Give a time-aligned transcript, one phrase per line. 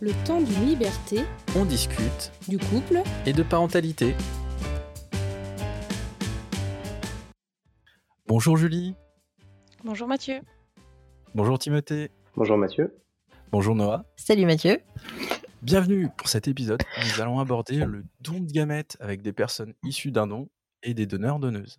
[0.00, 1.20] Le temps d'une liberté,
[1.56, 4.14] On discute du couple, et de parentalité.
[8.26, 8.94] Bonjour Julie,
[9.84, 10.40] Bonjour Mathieu.
[11.34, 12.94] bonjour Timothée, Bonjour Mathieu.
[13.52, 14.04] bonjour Noah.
[14.16, 14.80] Salut Mathieu.
[15.62, 16.82] Bienvenue pour cet épisode.
[17.02, 20.48] Nous allons aborder le don de gamètes avec des personnes issues d'un don
[20.82, 21.78] et des donneurs-donneuses.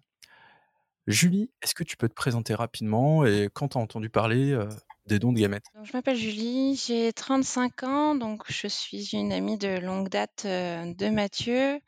[1.08, 4.58] Julie, est-ce que tu peux te présenter rapidement et quand tu as entendu parler
[5.06, 9.58] des dons de gamètes je m'appelle Julie, j'ai 35 ans, donc je suis une amie
[9.58, 11.80] de longue date euh, de Mathieu.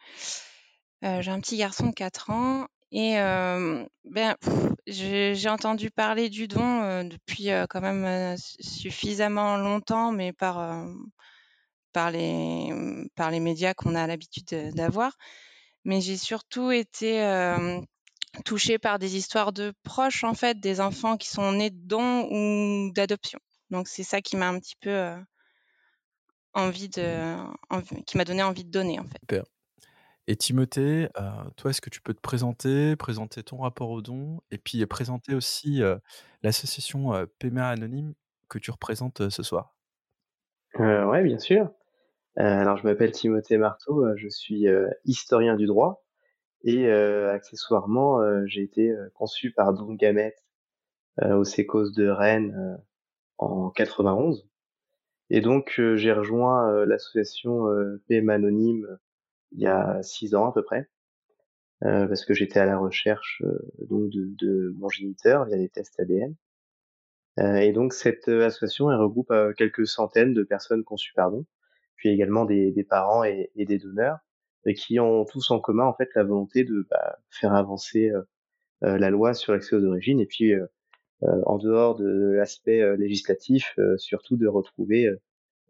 [1.03, 4.35] Euh, j'ai un petit garçon de 4 ans et euh, ben,
[4.87, 10.85] j'ai entendu parler du don depuis quand même su- suffisamment longtemps, mais par,
[11.93, 12.69] par, les,
[13.15, 15.17] par les médias qu'on a l'habitude de- d'avoir.
[15.85, 17.21] Mais j'ai surtout été
[18.45, 22.27] touchée par des histoires de proches, en fait, des enfants qui sont nés de dons
[22.31, 23.39] ou d'adoption.
[23.69, 25.17] Donc c'est ça qui m'a un petit peu euh,
[26.53, 27.35] envie de,
[27.69, 29.19] envie- qui m'a donné envie de donner, en fait.
[29.21, 29.43] Super.
[30.27, 34.41] Et Timothée, euh, toi, est-ce que tu peux te présenter, présenter ton rapport au don
[34.51, 35.97] et puis présenter aussi euh,
[36.43, 38.13] l'association euh, PMA Anonyme
[38.49, 39.75] que tu représentes euh, ce soir?
[40.79, 41.71] Euh, ouais, bien sûr.
[42.39, 46.05] Euh, alors, je m'appelle Timothée Marteau, je suis euh, historien du droit
[46.63, 50.35] et accessoirement, j'ai été conçu par Don Gamet
[51.21, 52.79] au Sécos de Rennes
[53.37, 54.47] en 91.
[55.29, 57.65] Et donc, j'ai rejoint l'association
[58.07, 58.87] PM Anonyme
[59.51, 60.89] il y a six ans à peu près,
[61.83, 65.69] euh, parce que j'étais à la recherche euh, donc de, de mon géniteur via des
[65.69, 66.35] tests ADN.
[67.39, 71.45] Euh, et donc cette association elle regroupe quelques centaines de personnes conçues par don,
[71.95, 74.17] puis également des, des parents et, et des donneurs,
[74.67, 78.21] et qui ont tous en commun en fait la volonté de bah, faire avancer euh,
[78.83, 80.65] euh, la loi sur l'accès aux origines, et puis euh,
[81.21, 85.09] en dehors de l'aspect législatif, surtout de retrouver,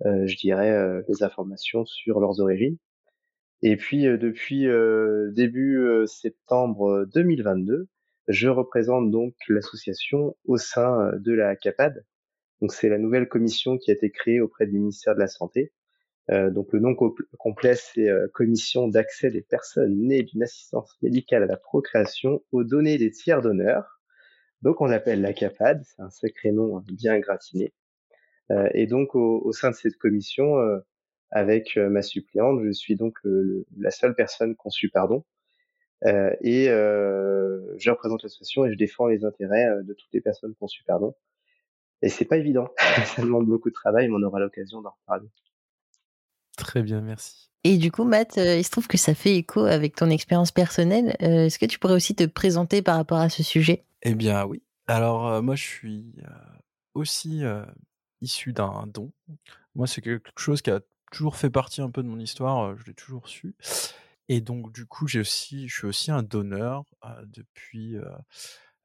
[0.03, 2.77] je dirais, les informations sur leurs origines.
[3.61, 7.87] Et puis depuis euh, début euh, septembre euh, 2022,
[8.27, 12.05] je représente donc l'association au sein de la CAPAD.
[12.61, 15.71] Donc c'est la nouvelle commission qui a été créée auprès du ministère de la Santé.
[16.29, 20.97] Euh, donc le nom co- complet c'est euh, Commission d'accès des personnes nées d'une assistance
[21.01, 24.01] médicale à la procréation aux données des tiers donneurs.
[24.61, 27.73] Donc on l'appelle la CAPAD, c'est un sacré nom hein, bien gratiné.
[28.51, 30.79] Euh, et donc au, sein de cette commission, euh,
[31.31, 33.17] avec euh, ma suppléante, je suis donc
[33.77, 35.25] la seule personne conçue pardon.
[36.41, 41.15] Et je représente l'association et je défends les intérêts de toutes les personnes conçues pardon.
[42.01, 42.69] Et c'est pas évident,
[43.15, 45.27] ça demande beaucoup de travail, mais on aura l'occasion d'en reparler.
[46.57, 47.49] Très bien, merci.
[47.63, 50.51] Et du coup, Matt, euh, il se trouve que ça fait écho avec ton expérience
[50.51, 51.15] personnelle.
[51.21, 53.85] Euh, Est-ce que tu pourrais aussi te présenter par rapport à ce sujet?
[54.01, 54.61] Eh bien oui.
[54.87, 56.15] Alors euh, moi je suis
[56.93, 57.43] aussi
[58.21, 59.11] issu d'un don.
[59.75, 60.81] Moi c'est quelque chose qui a
[61.11, 63.55] toujours fait partie un peu de mon histoire, je l'ai toujours su.
[64.29, 68.09] Et donc du coup j'ai aussi, je suis aussi un donneur euh, depuis euh,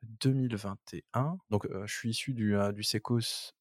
[0.02, 1.38] 2021.
[1.50, 3.52] Donc euh, je suis issu du, du Sécos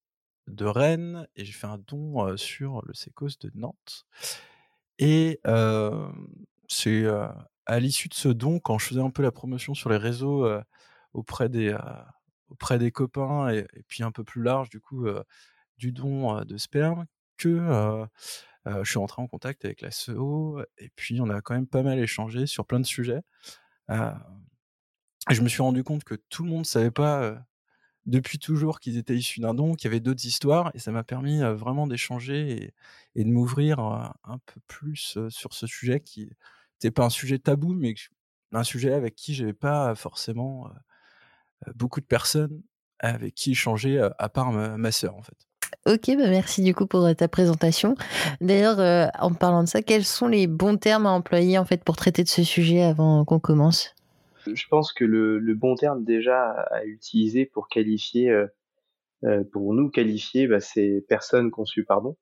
[0.47, 4.05] de Rennes et j'ai fait un don sur le Sécos de Nantes.
[4.99, 5.39] Et
[6.67, 7.05] c'est
[7.65, 10.47] à l'issue de ce don, quand je faisais un peu la promotion sur les réseaux
[11.13, 11.75] auprès des
[12.49, 15.07] auprès des copains et, puis un peu plus large du coup
[15.77, 17.05] du don de sperme,
[17.37, 18.05] que
[18.65, 21.83] je suis rentré en contact avec la SEO et puis on a quand même pas
[21.83, 23.21] mal échangé sur plein de sujets.
[23.89, 24.11] Euh,
[25.29, 27.43] je me suis rendu compte que tout le monde savait pas
[28.05, 31.03] depuis toujours qu'ils étaient issus d'un don, qu'il y avait d'autres histoires, et ça m'a
[31.03, 32.73] permis vraiment d'échanger
[33.15, 36.29] et, de m'ouvrir un peu plus sur ce sujet qui
[36.75, 37.93] n'était pas un sujet tabou, mais
[38.53, 40.69] un sujet avec qui j'avais pas forcément
[41.75, 42.61] beaucoup de personnes
[42.99, 45.37] avec qui échanger, à part ma, ma sœur en fait.
[45.87, 47.95] Ok, bah merci du coup pour ta présentation.
[48.39, 51.95] D'ailleurs, en parlant de ça, quels sont les bons termes à employer en fait pour
[51.95, 53.95] traiter de ce sujet avant qu'on commence?
[54.47, 58.47] Je pense que le, le bon terme déjà à utiliser pour qualifier, euh,
[59.25, 62.17] euh, pour nous qualifier, bah, c'est personne conçue pardon.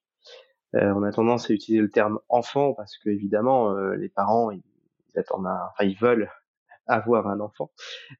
[0.75, 4.51] Euh, on a tendance à utiliser le terme enfant parce que évidemment euh, les parents
[4.51, 4.63] ils,
[5.15, 6.31] attendent, un- enfin ils veulent
[6.87, 7.71] avoir un enfant.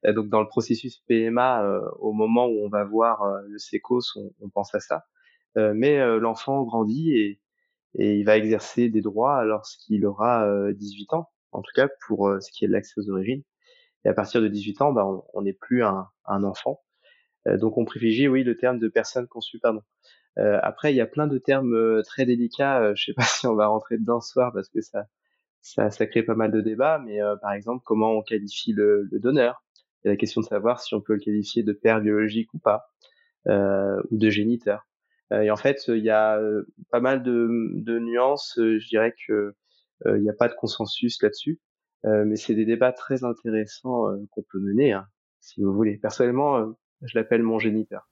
[0.06, 4.02] Euh, donc dans le processus PMA, euh, au moment où on va voir le sécos,
[4.16, 5.04] on, on pense à ça.
[5.56, 7.40] Mais l'enfant grandit et,
[7.96, 12.30] et il va exercer des droits lorsqu'il aura euh, 18 ans, en tout cas pour
[12.40, 13.42] ce qui est de l'accès aux origines.
[14.04, 16.82] Et à partir de 18 ans, bah, on n'est plus un, un enfant.
[17.48, 19.82] Euh, donc on privilégie, oui, le terme de personne conçue, pardon.
[20.38, 22.80] Euh, après, il y a plein de termes euh, très délicats.
[22.82, 25.06] Euh, je sais pas si on va rentrer dedans ce soir parce que ça,
[25.60, 26.98] ça, ça crée pas mal de débats.
[27.04, 29.62] Mais euh, par exemple, comment on qualifie le, le donneur?
[30.04, 32.54] Il y a la question de savoir si on peut le qualifier de père biologique
[32.54, 32.90] ou pas,
[33.46, 34.86] ou de géniteur.
[35.30, 36.40] et en fait, il y a
[36.90, 38.54] pas mal de, de nuances.
[38.56, 39.54] je dirais que
[40.06, 41.60] il n'y a pas de consensus là-dessus,
[42.04, 45.06] mais c'est des débats très intéressants qu'on peut mener, hein,
[45.40, 45.98] si vous voulez.
[45.98, 48.08] Personnellement, je l'appelle mon géniteur.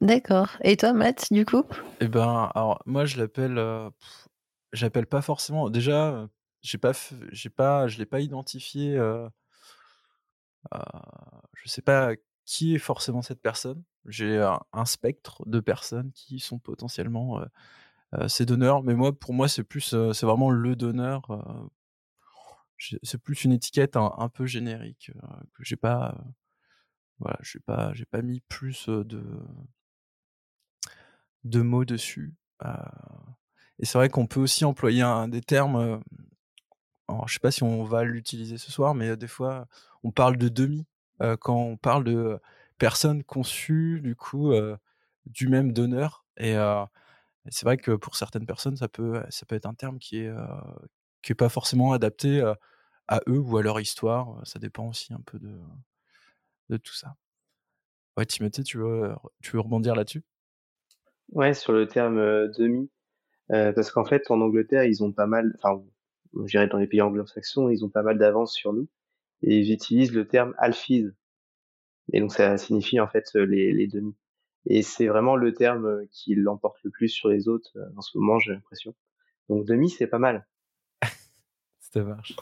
[0.00, 0.50] D'accord.
[0.62, 1.64] Et toi, Matt, du coup?
[2.00, 3.60] Eh ben, alors moi, je l'appelle.
[4.72, 5.70] j'appelle pas forcément.
[5.70, 6.28] Déjà,
[6.62, 6.92] j'ai pas,
[7.32, 8.96] j'ai pas, je l'ai pas identifié.
[8.96, 9.28] Euh,
[11.54, 12.12] je sais pas
[12.44, 13.82] qui est forcément cette personne.
[14.06, 14.38] J'ai
[14.72, 17.42] un, spectre de personnes qui sont potentiellement
[18.28, 21.22] ces donneurs, mais moi, pour moi, c'est plus, c'est vraiment le donneur.
[23.02, 25.12] C'est plus une étiquette un, peu générique
[25.54, 26.16] que j'ai pas.
[27.18, 29.22] voilà, j'ai pas, j'ai pas mis plus de
[31.44, 32.34] de mots dessus.
[33.78, 36.02] et c'est vrai qu'on peut aussi employer un, des termes.
[37.08, 39.66] alors, je sais pas si on va l'utiliser ce soir, mais des fois,
[40.02, 40.86] on parle de demi
[41.40, 42.38] quand on parle de
[42.78, 44.52] personnes conçues du coup
[45.26, 46.24] du même donneur.
[46.38, 46.54] Et,
[47.48, 50.32] c'est vrai que pour certaines personnes, ça peut, ça peut être un terme qui est,
[51.22, 52.42] qui est pas forcément adapté
[53.10, 54.40] à eux ou à leur histoire.
[54.46, 55.58] Ça dépend aussi un peu de,
[56.70, 57.16] de tout ça.
[58.16, 59.12] Ouais, Timothée, tu veux,
[59.42, 60.22] tu veux rebondir là-dessus?
[61.32, 62.18] Ouais, sur le terme
[62.58, 62.90] demi,
[63.48, 65.82] parce qu'en fait, en Angleterre, ils ont pas mal, enfin,
[66.34, 68.88] je dirais dans les pays anglo-saxons, ils ont pas mal d'avance sur nous,
[69.42, 71.10] et ils utilisent le terme alphys.
[72.12, 74.16] Et donc ça signifie en fait les, les demi.
[74.66, 78.38] Et c'est vraiment le terme qui l'emporte le plus sur les autres en ce moment,
[78.38, 78.94] j'ai l'impression.
[79.48, 80.46] Donc demi, c'est pas mal.
[81.80, 82.36] Ça marche.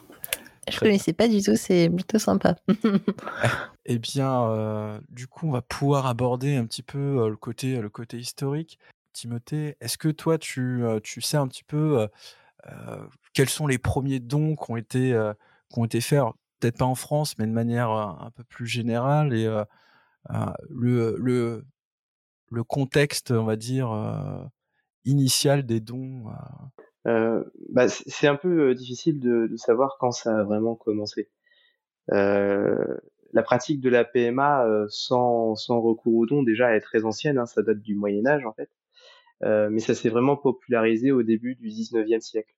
[0.69, 2.55] Je connaissais pas du tout, c'est plutôt sympa.
[3.85, 7.79] eh bien, euh, du coup, on va pouvoir aborder un petit peu euh, le, côté,
[7.79, 8.79] le côté historique.
[9.13, 12.07] Timothée, est-ce que toi, tu, euh, tu sais un petit peu
[13.33, 15.17] quels sont les premiers dons qui ont été,
[15.69, 16.21] qui ont été faits,
[16.59, 19.45] peut-être pas en France, mais de manière un peu plus générale, et
[20.69, 21.65] le, le,
[22.51, 23.89] le contexte, on va dire,
[25.05, 26.81] initial des dons euh,
[27.69, 31.29] bah, c'est un peu difficile de, de, savoir quand ça a vraiment commencé.
[32.11, 32.97] Euh,
[33.33, 37.37] la pratique de la PMA euh, sans, sans recours aux dons déjà est très ancienne,
[37.37, 38.69] hein, ça date du Moyen Âge en fait,
[39.43, 42.53] euh, mais ça s'est vraiment popularisé au début du 19e siècle.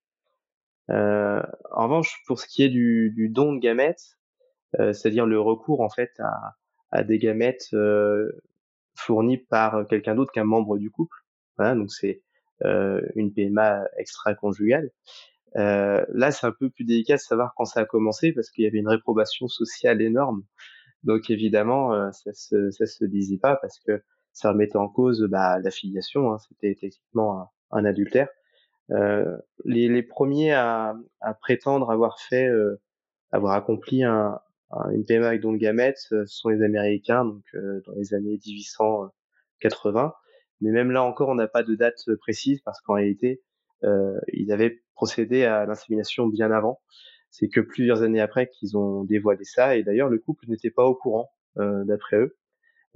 [0.90, 4.18] Euh, en revanche, pour ce qui est du, du don de gamètes,
[4.74, 6.56] c'est-à-dire le recours en fait à,
[6.92, 7.76] à des gamètes
[8.96, 11.18] fournis par quelqu'un d'autre qu'un membre du couple,
[11.58, 12.31] voilà, donc c'est euh,
[13.16, 14.92] une PMA extra-conjugale.
[15.58, 18.64] Euh, là, c'est un peu plus délicat de savoir quand ça a commencé parce qu'il
[18.64, 20.44] y avait une réprobation sociale énorme.
[21.04, 24.04] Donc évidemment, euh, ça se ça se disait pas parce que
[24.34, 26.32] ça remettait en cause bah, la filiation.
[26.32, 28.30] Hein, C'était techniquement un, adultère.
[28.92, 32.80] Euh, les, les, premiers à, à, prétendre avoir fait, euh,
[33.32, 34.40] avoir accompli un,
[34.92, 40.14] une PMA avec don de gamètes, sont les Américains, donc dans les années 1880.
[40.62, 43.42] Mais même là encore, on n'a pas de date précise parce qu'en réalité,
[43.84, 46.82] euh, ils avaient procédé à l'insémination bien avant.
[47.30, 49.76] C'est que plusieurs années après qu'ils ont dévoilé ça.
[49.76, 52.38] Et d'ailleurs, le couple n'était pas au courant, euh, d'après eux.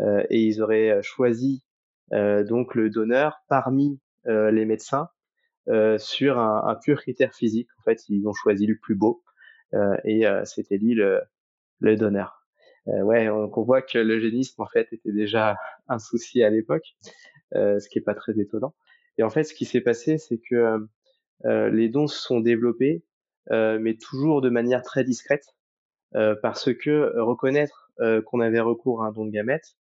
[0.01, 1.63] Euh, et ils auraient choisi
[2.13, 5.09] euh, donc le donneur parmi euh, les médecins
[5.69, 7.69] euh, sur un, un, pur critère physique.
[7.79, 9.23] En fait, ils ont choisi le plus beau.
[10.06, 11.21] et c'était lui le,
[11.79, 12.45] le donneur.
[12.85, 15.57] ouais, on, on voit que l'eugénisme en fait était déjà
[15.88, 16.95] un souci à l'époque.
[17.53, 18.74] Euh, ce qui est pas très étonnant.
[19.18, 20.79] Et en fait, ce qui s'est passé, c'est que euh,
[21.46, 23.03] euh, les dons se sont développés,
[23.51, 25.55] mais toujours de manière très discrète,
[26.41, 27.91] parce que reconnaître
[28.25, 29.77] qu'on avait recours à un don de gamètes,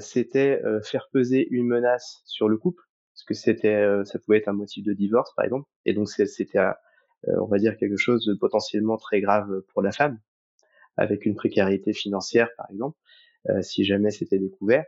[0.00, 2.82] c'était faire peser une menace sur le couple,
[3.14, 6.58] parce que c'était, ça pouvait être un motif de divorce, par exemple, et donc c'était,
[7.28, 10.18] on va dire, quelque chose de potentiellement très grave pour la femme,
[10.96, 12.98] avec une précarité financière, par exemple,
[13.60, 14.86] si jamais c'était découvert.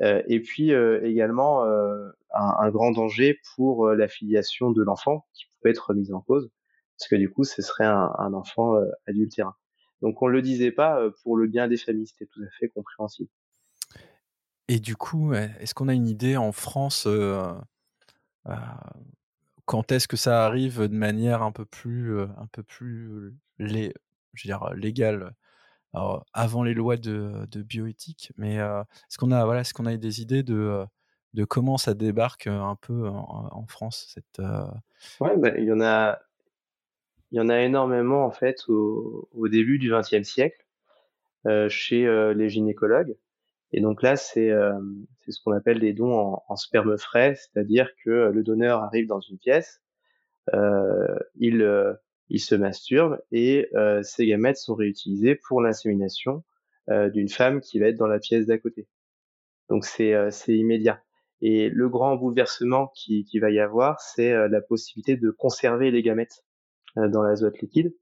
[0.00, 5.46] Euh, et puis euh, également euh, un, grand danger pour la filiation de l'enfant qui
[5.46, 6.50] pouvait être remise en cause,
[6.98, 9.56] parce que du coup, ce serait un, enfant adultérin.
[10.02, 13.30] Donc on le disait pas pour le bien des familles, c'était tout à fait compréhensible.
[14.68, 17.08] Et du coup, est-ce qu'on a une idée en France
[19.64, 25.34] quand est-ce que ça arrive de manière un peu plus, un peu plus légale?
[25.92, 30.42] Avant les lois de, bioéthique, mais est-ce qu'on a, voilà, est-ce qu'on a des idées
[30.42, 30.84] de,
[31.34, 34.42] de comment ça débarque un peu en, France cette,
[35.20, 36.18] Ouais, bah, il y en a,
[37.30, 40.64] il y en a énormément en fait au, début du XXe siècle
[41.46, 43.16] euh, chez euh, les gynécologues.
[43.72, 44.78] Et donc là, c'est euh,
[45.20, 49.20] c'est ce qu'on appelle des dons en sperme frais, c'est-à-dire que le donneur arrive dans
[49.20, 49.82] une pièce,
[51.36, 51.62] il
[52.30, 56.44] il se masturbe et euh, ces gamètes sont réutilisés pour l'insémination
[56.90, 58.88] euh, d'une femme qui va être dans la pièce d'à côté.
[59.68, 61.02] Donc c'est euh, immédiat.
[61.40, 66.02] Et le grand bouleversement qui, qui va y avoir, c'est la possibilité de conserver les
[66.02, 66.44] gamètes
[66.96, 67.94] dans l'azote liquide.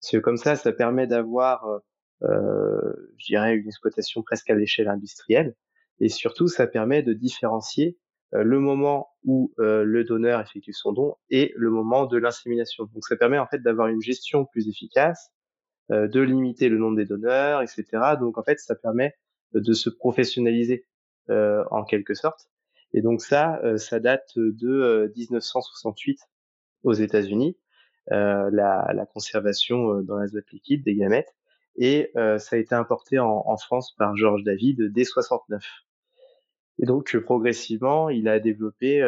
[0.00, 1.80] Parce comme ça, ça permet d'avoir,
[2.22, 5.56] euh, je dirais, une exploitation presque à l'échelle industrielle.
[5.98, 7.98] Et surtout, ça permet de différencier
[8.32, 12.84] le moment où le donneur effectue son don et le moment de l'insémination.
[12.92, 15.30] Donc ça permet en fait d'avoir une gestion plus efficace,
[15.90, 17.84] de limiter le nombre des donneurs, etc.
[18.18, 19.14] Donc en fait, ça permet
[19.52, 20.86] de se professionnaliser
[21.28, 22.48] en quelque sorte.
[22.92, 26.20] Et donc ça, ça date de 1968
[26.84, 27.56] aux États-Unis,
[28.08, 31.34] la, la, conservation dans l'azote liquide des gamètes.
[31.76, 35.83] Et ça a été importé en, en France par Georges David dès 69.
[36.78, 39.02] Et donc progressivement, il a développé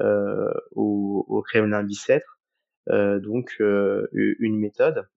[0.00, 2.40] euh, au, au Kremlin Bicêtre
[2.86, 5.08] donc une méthode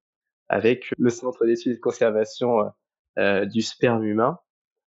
[0.47, 2.71] avec le Centre d'études de conservation
[3.17, 4.39] du sperme humain,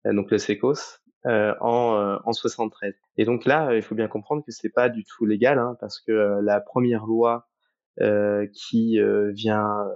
[0.03, 2.93] donc le SECOS, en, en 73.
[3.17, 6.01] Et donc là, il faut bien comprendre que c'est pas du tout légal, hein, parce
[6.01, 7.47] que la première loi
[8.01, 8.99] euh, qui
[9.31, 9.87] vient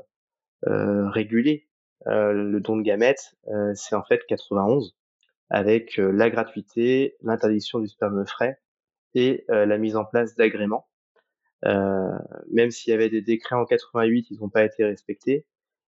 [0.63, 1.67] réguler
[2.05, 3.35] le don de gamètes,
[3.75, 4.95] c'est en fait 91
[5.49, 8.59] avec la gratuité, l'interdiction du sperme frais
[9.15, 10.87] et la mise en place d'agréments.
[11.63, 15.45] même s'il y avait des décrets en 88, ils n'ont pas été respectés.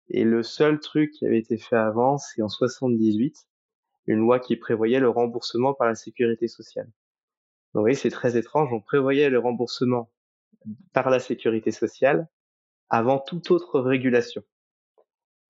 [0.09, 3.47] Et le seul truc qui avait été fait avant, c'est en 78,
[4.07, 6.87] une loi qui prévoyait le remboursement par la sécurité sociale.
[6.87, 6.93] Donc,
[7.75, 8.73] vous voyez, c'est très étrange.
[8.73, 10.11] On prévoyait le remboursement
[10.93, 12.29] par la sécurité sociale
[12.89, 14.43] avant toute autre régulation.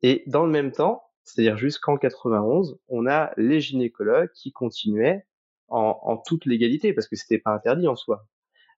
[0.03, 5.27] Et dans le même temps, c'est-à-dire jusqu'en 91, on a les gynécologues qui continuaient
[5.69, 8.27] en, toute légalité, parce que c'était pas interdit en soi,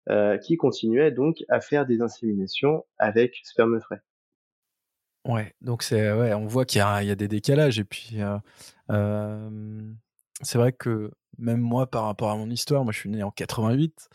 [0.08, 4.00] euh, qui continuaient donc à faire des inséminations avec sperme frais.
[5.26, 8.38] Ouais, donc ouais, on voit qu'il y, a des décalages et puis euh,
[8.90, 9.92] euh,
[10.40, 13.30] c'est vrai que même moi par rapport à mon histoire, moi je suis né en
[13.30, 14.08] 88,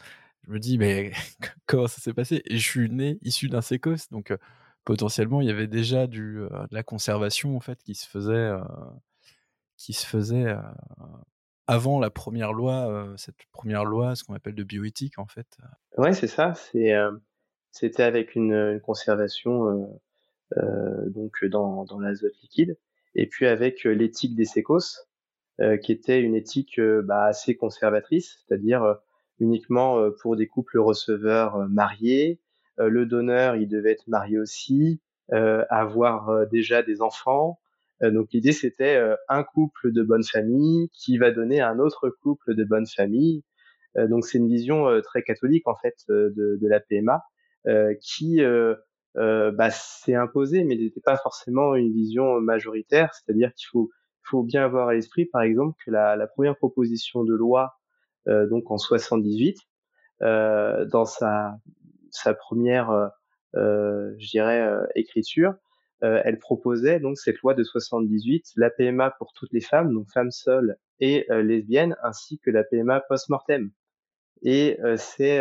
[0.47, 1.11] je me dis mais
[1.67, 2.41] comment ça s'est passé?
[2.45, 4.37] Et je suis né issu d'un sécos, donc euh,
[4.85, 8.33] potentiellement il y avait déjà du euh, de la conservation en fait qui se faisait
[8.33, 8.59] euh,
[9.77, 10.57] qui se faisait euh,
[11.67, 15.57] avant la première loi cette première loi ce qu'on appelle de bioéthique en fait.
[15.97, 16.53] Ouais c'est ça.
[17.71, 19.89] C'était avec une, conservation
[21.07, 22.77] donc dans, l'azote liquide
[23.15, 25.07] et puis avec l'éthique des sécos
[25.81, 28.97] qui était une éthique bah, assez conservatrice c'est-à-dire
[29.39, 32.41] uniquement pour des couples receveurs mariés
[32.77, 35.01] le donneur, il devait être marié aussi,
[35.31, 37.59] euh, avoir euh, déjà des enfants.
[38.01, 38.99] donc l'idée, c'était
[39.29, 43.43] un couple de bonne famille qui va donner à un autre couple de bonne famille.
[43.95, 47.23] donc c'est une vision très catholique en fait de, de la PMA
[48.01, 48.41] qui
[49.15, 53.13] bah, s'est imposée, mais n'était pas forcément une vision majoritaire.
[53.13, 53.89] C'est-à-dire qu'il faut,
[54.23, 57.75] faut bien avoir à l'esprit, par exemple, que la, la première proposition de loi,
[58.25, 59.59] donc en 78,
[60.23, 61.57] euh, dans sa
[62.15, 63.07] sa première, euh,
[63.55, 65.55] euh, je dirais, euh, écriture,
[66.01, 70.31] elle proposait donc cette loi de 78, la PMA pour toutes les femmes, donc femmes
[70.31, 73.71] seules et lesbiennes, ainsi que la PMA post-mortem.
[74.41, 75.39] Et c'est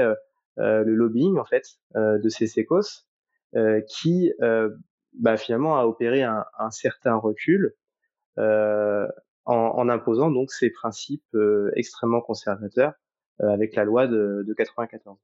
[0.57, 1.65] le lobbying en fait
[1.97, 3.05] de ces sécos
[3.89, 4.33] qui
[5.15, 7.75] bah, finalement a opéré un, un certain recul
[8.37, 9.09] en,
[9.47, 11.37] en, imposant donc ces principes
[11.75, 12.93] extrêmement conservateurs
[13.41, 15.19] avec la loi de, de 94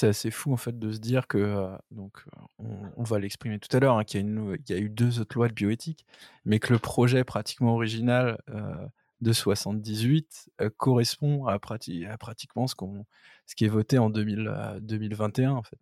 [0.00, 2.24] c'est assez fou en fait de se dire que euh, donc
[2.60, 2.64] euh,
[2.96, 5.52] on, va l'exprimer tout à l'heure hein, qu'il y, a eu deux autres lois de
[5.52, 6.06] bioéthique,
[6.44, 8.74] mais que le projet pratiquement original euh,
[9.20, 13.04] de 78 correspond à, à pratiquement ce qu'on
[13.44, 15.78] ce qui est voté en 2021 en fait.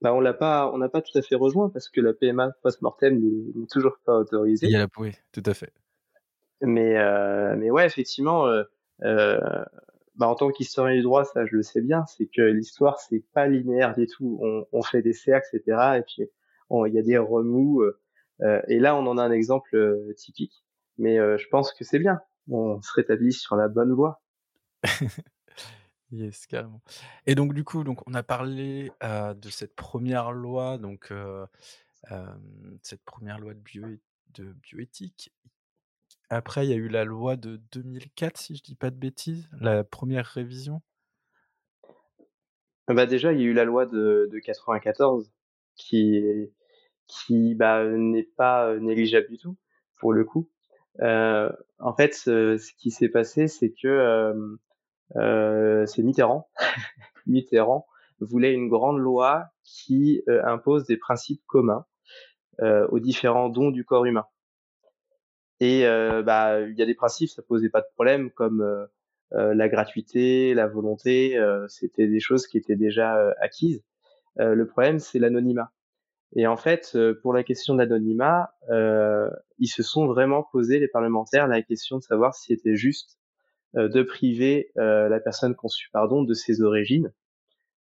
[0.00, 2.52] Bah on l'a pas on n'a pas tout à fait rejoint parce que la PMA
[2.62, 3.20] post-mortem
[3.54, 4.66] n'est toujours pas autorisée.
[4.66, 5.72] Il y a la oui, tout à fait.
[6.62, 6.94] Mais
[7.56, 8.46] mais ouais effectivement
[10.16, 13.24] bah, en tant qu'historien du droit, ça je le sais bien, c'est que l'histoire c'est
[13.32, 14.38] pas linéaire du tout.
[14.72, 15.98] On, fait des cercles, etc.
[15.98, 16.28] Et puis
[16.86, 17.82] il y a des remous.
[17.82, 17.98] Euh,
[18.42, 20.64] euh, et là, on en a un exemple euh, typique.
[20.98, 22.20] Mais je pense que c'est bien.
[22.48, 24.22] On se rétablit sur la bonne voie.
[26.10, 26.82] yes, carrément.
[27.26, 31.12] Et donc du coup, donc on a parlé de cette première loi, donc
[32.82, 35.32] cette première loi de bioéthique
[36.30, 39.48] après, il y a eu la loi de 2004, si je dis pas de bêtises,
[39.60, 40.82] la première révision.
[42.88, 45.32] Bah déjà, il y a eu la loi de, de 94
[45.76, 46.50] qui
[47.06, 49.56] qui bah, n'est pas négligeable du tout
[49.98, 50.48] pour le coup.
[51.00, 54.56] Euh, en fait, ce, qui s'est passé, c'est que euh,
[55.16, 56.48] euh, c'est Mitterrand.
[57.26, 57.86] Mitterrand
[58.20, 61.86] voulait une grande loi qui euh, impose des principes communs
[62.60, 64.26] euh, aux différents dons du corps humain.
[65.62, 69.54] Et euh, bah, il y a des principes, ça posait pas de problème, comme euh,
[69.54, 73.80] la gratuité, la volonté, c'était des choses qui étaient déjà acquises.
[74.36, 75.70] le problème, c'est l'anonymat.
[76.34, 78.50] Et en fait, pour la question de l'anonymat,
[79.58, 83.18] ils se sont vraiment posés, les parlementaires, la question de savoir si c'était juste
[83.74, 87.12] de priver la personne conçue pardon de ses origines.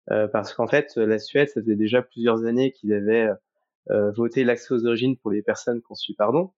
[0.06, 3.28] parce qu'en fait, la Suède, ça faisait déjà plusieurs années qu'ils avaient
[3.88, 6.52] voté l'accès aux origines pour les personnes conçues pardon.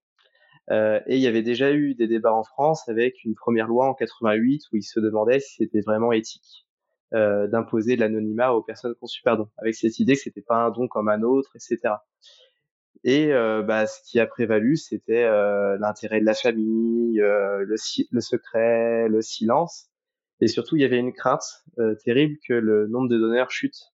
[0.71, 3.87] Euh, et il y avait déjà eu des débats en France avec une première loi
[3.87, 6.67] en 88 où ils se demandaient si c'était vraiment éthique
[7.15, 10.89] euh, d'imposer l'anonymat aux personnes conçues pardon, avec cette idée que c'était pas un don
[10.89, 11.95] comme un autre, etc.
[13.05, 17.77] Et euh, bah, ce qui a prévalu, c'était euh, l'intérêt de la famille, euh, le,
[18.11, 19.89] le, secret, le silence,
[20.41, 21.65] et surtout il y avait une crainte
[22.05, 23.93] terrible que le nombre de donneurs chute.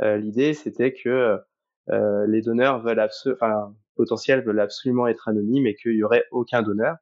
[0.00, 1.38] L'idée, c'était que
[1.88, 6.62] les donneurs veulent absolument, enfin potentiels veulent absolument être anonymes et qu'il y aurait aucun
[6.62, 6.96] donneur.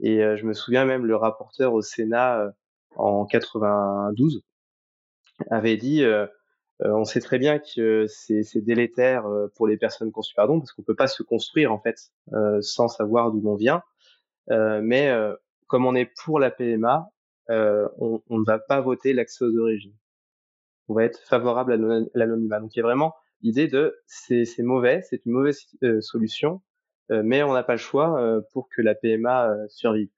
[0.00, 2.50] Et euh, je me souviens même le rapporteur au Sénat euh,
[2.96, 4.42] en 92
[5.50, 6.26] avait dit euh,
[6.80, 10.94] on sait très bien que c'est délétère pour les personnes conçues pardon parce qu'on peut
[10.94, 11.96] pas se construire en fait
[12.60, 13.82] sans savoir d'où l'on vient.
[14.48, 15.10] mais
[15.68, 17.08] comme on est pour la PMA,
[17.48, 19.96] on, on, ne va pas voter l'accès aux origines.
[20.88, 21.76] On va être favorable à
[22.14, 22.60] l'anonymat.
[22.60, 26.62] Donc il y a vraiment l'idée de c'est mauvais, c'est une mauvaise euh, solution,
[27.10, 30.08] euh, mais on n'a pas le choix euh, pour que la PMA survive.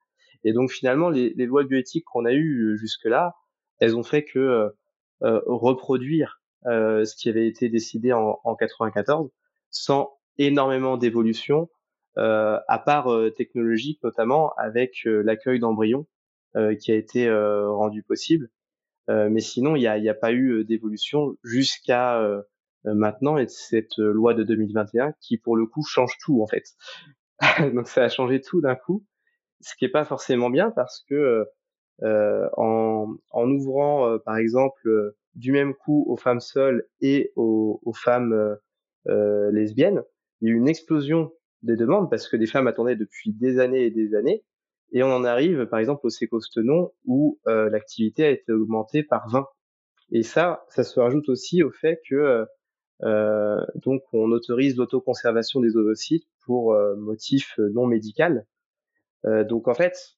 [0.43, 3.35] Et donc finalement, les, les lois bioéthiques qu'on a eues jusque-là,
[3.79, 4.73] elles ont fait que
[5.21, 9.29] reproduire ce qui avait été décidé en, en 94
[9.69, 11.69] sans énormément d'évolution,
[12.15, 16.07] à part technologique notamment avec l'accueil d'embryons
[16.79, 18.49] qui a été rendu possible.
[19.09, 22.41] mais sinon, il n'y a, y a, pas eu d'évolution jusqu'à euh,
[22.85, 26.63] maintenant et cette euh, loi de 2021 qui pour le coup change tout en fait.
[27.73, 29.05] Donc ça a changé tout d'un coup,
[29.61, 31.45] ce qui est pas forcément bien parce que
[32.03, 37.93] euh, en, en, ouvrant par exemple du même coup aux femmes seules et aux, aux
[37.93, 38.57] femmes
[39.07, 40.03] euh, lesbiennes,
[40.41, 41.31] il y a eu une explosion
[41.63, 44.43] des demandes parce que des femmes attendaient depuis des années et des années.
[44.91, 49.29] Et on en arrive, par exemple, au sécostenon où euh, l'activité a été augmentée par
[49.29, 49.47] 20.
[50.11, 52.45] Et ça, ça se rajoute aussi au fait que
[53.03, 58.45] euh, donc, on autorise l'autoconservation des ovocytes pour euh, motif non médical.
[59.25, 60.17] Euh, donc, en fait,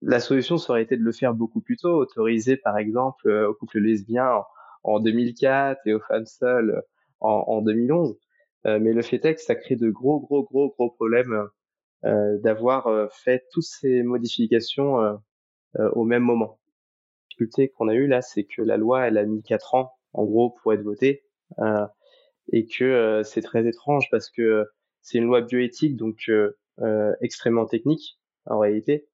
[0.00, 3.54] la solution ça aurait été de le faire beaucoup plus tôt, autoriser par exemple aux
[3.54, 4.44] couples lesbiens
[4.84, 6.82] en, 2004 et aux femmes seules
[7.20, 8.16] en, en 2011.
[8.64, 11.48] mais le fait est que ça crée de gros, gros, gros, gros problèmes
[12.04, 15.18] d'avoir fait toutes ces modifications
[15.76, 16.60] au même moment.
[16.60, 19.97] La difficulté qu'on a eue là, c'est que la loi, elle a mis quatre ans
[20.12, 21.24] en gros pour être voté
[21.58, 21.86] euh,
[22.52, 24.66] et que euh, c'est très étrange parce que
[25.02, 29.06] c'est une loi bioéthique donc euh, extrêmement technique en réalité,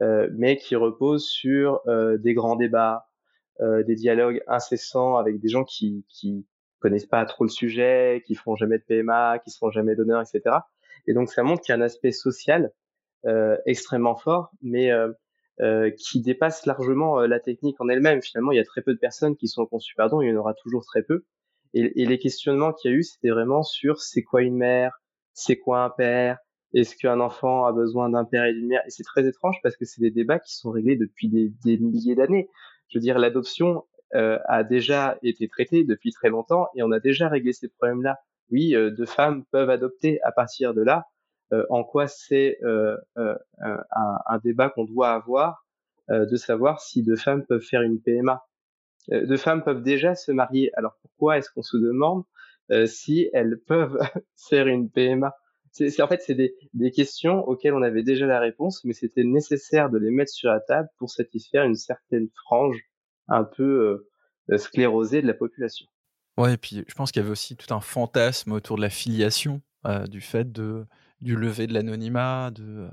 [0.00, 3.06] mais qui repose sur des grands débats,
[3.60, 6.46] des dialogues incessants avec des gens qui, qui
[6.80, 10.56] connaissent pas trop le sujet, qui font jamais de PMA, qui seront jamais donneurs, etc.
[11.06, 12.72] Et donc ça montre qu'il y a un aspect social
[13.26, 15.12] euh, extrêmement fort, mais euh,
[15.60, 18.22] euh, qui dépasse largement la technique en elle-même.
[18.22, 20.36] Finalement, il y a très peu de personnes qui sont conçues, pardon, il y en
[20.36, 21.24] aura toujours très peu.
[21.74, 25.00] Et, et les questionnements qu'il y a eu, c'était vraiment sur c'est quoi une mère,
[25.34, 26.38] c'est quoi un père,
[26.72, 28.82] est-ce qu'un enfant a besoin d'un père et d'une mère?
[28.86, 31.78] Et c'est très étrange parce que c'est des débats qui sont réglés depuis des, des
[31.78, 32.48] milliers d'années.
[32.88, 37.00] Je veux dire, l'adoption euh, a déjà été traitée depuis très longtemps et on a
[37.00, 38.18] déjà réglé ces problèmes-là.
[38.50, 41.06] Oui, euh, deux femmes peuvent adopter à partir de là.
[41.52, 45.66] Euh, en quoi c'est euh, euh, un, débat qu'on doit avoir
[46.08, 48.44] de savoir si deux femmes peuvent faire une PMA
[49.12, 50.72] euh, de femmes peuvent déjà se marier.
[50.74, 52.24] Alors pourquoi est-ce qu'on se demande
[52.86, 53.98] si elles peuvent
[54.48, 55.36] faire une PMA
[55.72, 59.88] c'est, en fait c'est des, questions auxquelles on avait déjà la réponse, mais c'était nécessaire
[59.88, 62.80] de les mettre sur la table pour satisfaire une certaine frange
[63.28, 64.04] un peu
[64.56, 65.86] sclérosée de la population.
[66.36, 68.90] Ouais, et puis je pense qu'il y avait aussi tout un fantasme autour de la
[68.90, 69.62] filiation,
[70.08, 70.86] du fait de
[71.20, 72.88] du lever de l'anonymat, de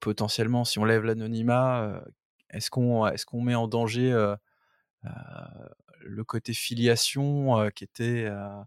[0.00, 2.02] potentiellement si on lève l'anonymat,
[2.50, 4.36] est-ce qu'on est-ce qu'on met en danger
[5.04, 5.10] euh,
[6.00, 8.62] le côté filiation euh, qui était euh,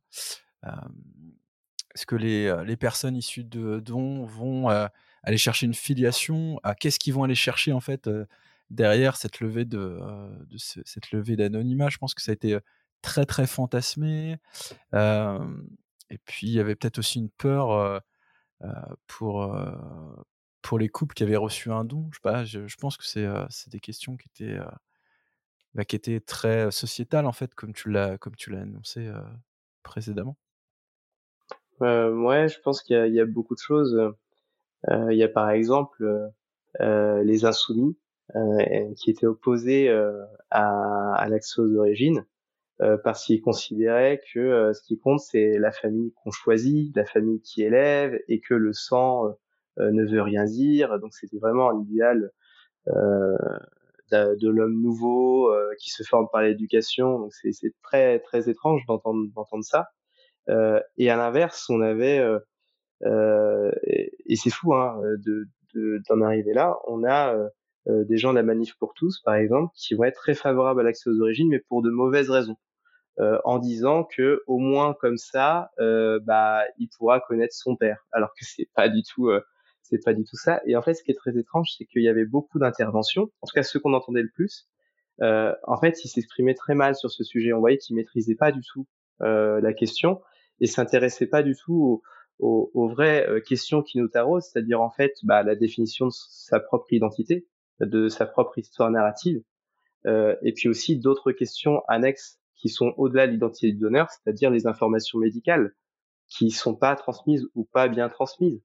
[1.94, 7.24] est-ce que les, personnes issues de dons vont aller chercher une filiation Qu'est-ce qu'ils vont
[7.24, 8.10] aller chercher en fait
[8.70, 9.67] derrière cette levée
[10.58, 11.89] cette levée d'anonymat?
[11.89, 12.58] Je pense que ça a été
[13.02, 14.38] très très fantasmé.
[14.94, 18.02] et puis il y avait peut-être aussi une peur
[19.08, 19.56] pour
[20.62, 22.10] pour les couples qui avaient reçu un don.
[22.13, 22.43] Je pas.
[22.43, 24.60] Je, je pense que c'est c'est des questions qui étaient
[25.74, 28.17] bah, qui était très sociétal en fait, comme tu l'as
[28.52, 29.10] annoncé
[29.84, 30.38] précédemment.
[31.82, 34.13] Euh, ouais, je pense qu'il y, a beaucoup de choses.
[34.89, 36.32] Il y a par exemple
[36.80, 37.97] les insoumis,
[38.97, 39.89] qui étaient opposés
[40.50, 42.26] à, à l'accès aux origines,
[43.04, 47.63] parce qu'ils considéraient que ce qui compte, c'est la famille qu'on choisit, la famille qui
[47.63, 49.36] élève, et que le sang
[49.78, 51.00] ne veut rien dire.
[51.00, 52.32] Donc c'était vraiment un idéal
[52.88, 57.20] de, l'homme nouveau qui se forme par l'éducation.
[57.20, 59.89] Donc c'est très très étrange d'entendre d'entendre ça.
[60.98, 62.26] et à l'inverse, on avait
[63.06, 65.48] et, et c'est fou hein, de
[66.10, 66.78] d'en arriver là.
[66.88, 67.36] On a
[67.88, 70.82] euh, des gens de la Manif pour tous, par exemple, qui vont être très favorables
[70.82, 72.58] à l'accès aux origines, mais pour de mauvaises raisons.
[73.19, 78.08] Euh, en disant que au moins comme ça, euh, bah, il pourra connaître son père,
[78.13, 79.41] alors que c'est pas du tout, euh,
[79.82, 80.62] c'est pas du tout ça.
[80.65, 83.47] Et en fait, ce qui est très étrange, c'est qu'il y avait beaucoup d'interventions, en
[83.47, 84.69] tout cas ceux qu'on entendait le plus.
[85.21, 87.54] Euh, en fait, il s'exprimait très mal sur ce sujet.
[87.54, 88.88] On voyait qu'il maîtrisait pas du tout
[89.19, 90.19] la question
[90.62, 92.02] et s'intéressait pas du tout
[92.39, 96.60] aux, aux, vraies questions qui nous taraudent, c'est-à-dire en fait bah, la définition de sa
[96.60, 97.45] propre identité,
[97.82, 99.43] de sa propre histoire narrative,
[100.08, 104.52] euh, et puis aussi d'autres questions annexes qui sont au-delà de l'identité du donneur, c'est-à-dire
[104.52, 105.74] les informations médicales
[106.28, 108.62] qui sont pas transmises ou pas bien transmises.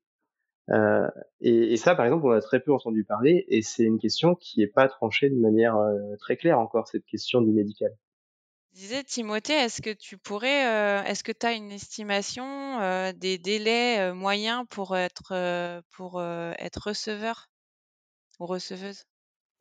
[0.71, 1.09] Euh,
[1.41, 4.61] et, ça, par exemple, on a très peu entendu parler, et c'est une question qui
[4.61, 7.91] n'est pas tranchée de manière euh, très claire encore, cette question du médical.
[8.73, 14.13] disais, Timothée, est-ce que tu pourrais, euh, est-ce que tu as une estimation des délais
[14.13, 17.49] moyens pour être, pour être receveur
[18.41, 19.05] ou receveuse?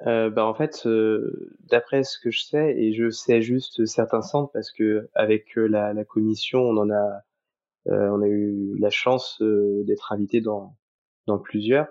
[0.01, 4.21] Euh, bah, en fait, euh, d'après ce que je sais, et je sais juste certains
[4.21, 7.21] centres parce que avec euh, la, la commission, on en a,
[7.87, 10.75] euh, on a eu la chance d'être invité dans,
[11.27, 11.87] dans plusieurs.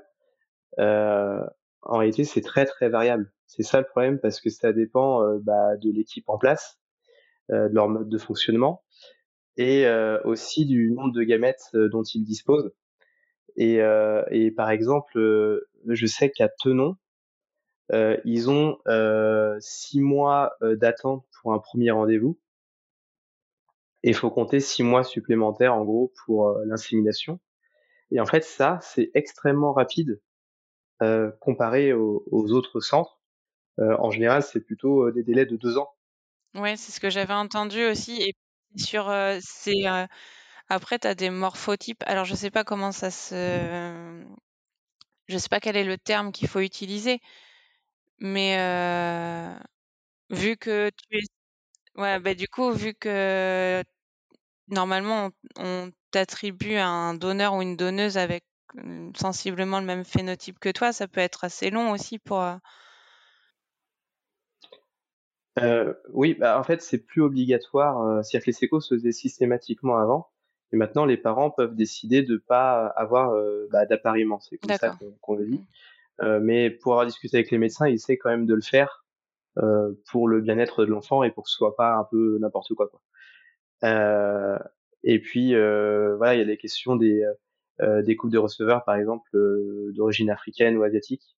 [0.78, 3.32] en réalité, c'est très très variable.
[3.46, 6.78] C'est ça le problème parce que ça dépend bah, de l'équipe en place,
[7.50, 8.82] de leur mode de fonctionnement
[9.56, 9.86] et
[10.24, 12.72] aussi du nombre de gamètes dont ils disposent.
[13.56, 13.76] Et,
[14.30, 16.96] et par exemple, je sais qu'à Tenon,
[17.92, 22.38] euh, ils ont euh, six mois euh, d'attente pour un premier rendez-vous.
[24.03, 27.40] Et il faut compter six mois supplémentaires en gros pour euh, l'insémination.
[28.11, 30.20] Et en fait, ça, c'est extrêmement rapide
[31.40, 33.20] comparé aux, autres centres.
[33.77, 35.90] En général, c'est plutôt des délais de deux ans.
[36.55, 38.23] Ouais, c'est ce que j'avais entendu aussi.
[38.23, 38.33] Et
[38.79, 39.85] sur, c'est
[40.68, 42.03] après, tu as des morphotypes.
[42.07, 44.25] Alors, je sais pas comment ça se,
[45.27, 47.20] je sais pas quel est le terme qu'il faut utiliser,
[48.18, 48.57] mais
[50.31, 51.22] vu que tu es
[51.96, 53.83] ouais, bah, du coup, vu que
[54.68, 60.70] normalement on, t'attribue un donneur ou une donneuse avec mmh, sensiblement le même phénotype que
[60.70, 62.42] toi, ça peut être assez long aussi pour.
[66.12, 68.24] Oui, bah, en fait, c'est plus obligatoire.
[68.24, 70.29] C'est-à-dire que les sécos se faisaient systématiquement avant.
[70.72, 73.33] Et maintenant, les parents peuvent décider de pas avoir
[73.70, 74.40] bah, d'appariement.
[74.40, 75.59] C'est comme ça qu'on le dit.
[75.59, 75.66] Mmh.
[76.20, 79.05] Mais pour avoir discuté avec les médecins, ils essaient quand même de le faire
[79.59, 82.74] euh, pour le bien-être de l'enfant et pour que ce soit pas un peu n'importe
[82.74, 82.88] quoi.
[82.88, 83.00] quoi.
[83.85, 84.59] Euh,
[85.03, 87.22] et puis euh, voilà, il y a les questions des
[87.83, 89.29] euh, des couples de receveurs, par exemple,
[89.94, 91.37] d'origine africaine ou asiatique,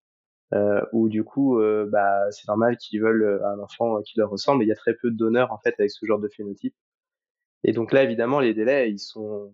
[0.93, 4.63] où du coup, bah c'est normal qu'ils veulent un enfant qui leur ressemble.
[4.63, 6.75] Et il y a très peu de donneurs en fait avec ce genre de phénotype.
[7.65, 9.53] Et donc là, évidemment, les délais, ils sont,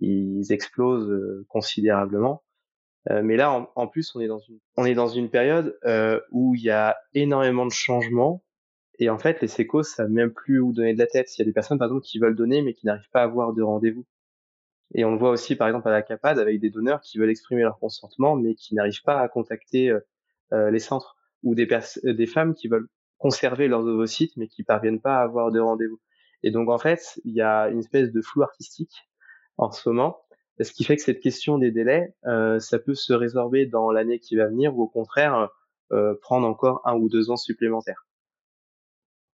[0.00, 2.42] ils explosent considérablement.
[3.08, 6.20] Euh, mais là, en, plus, on est dans une, on est dans une période euh,
[6.30, 8.42] où il y a énormément de changements.
[8.98, 11.34] Et en fait, les sécos savent même plus où donner de la tête.
[11.36, 13.24] Il y a des personnes, par exemple, qui veulent donner, mais qui n'arrivent pas à
[13.24, 14.04] avoir de rendez-vous.
[14.94, 17.30] Et on le voit aussi, par exemple, à la CAPAD, avec des donneurs qui veulent
[17.30, 20.00] exprimer leur consentement, mais qui n'arrivent pas à contacter euh,
[20.52, 21.16] euh les centres.
[21.42, 21.66] Ou des,
[22.04, 25.98] des femmes qui veulent conserver leurs ovocytes, mais qui parviennent pas à avoir de rendez-vous.
[26.42, 29.08] Et donc, en fait, il y a une espèce de flou artistique
[29.56, 30.20] en ce moment
[30.64, 34.18] ce qui fait que cette question des délais, euh, ça peut se résorber dans l'année
[34.18, 35.48] qui va venir ou au contraire
[35.92, 38.06] euh, prendre encore un ou deux ans supplémentaires.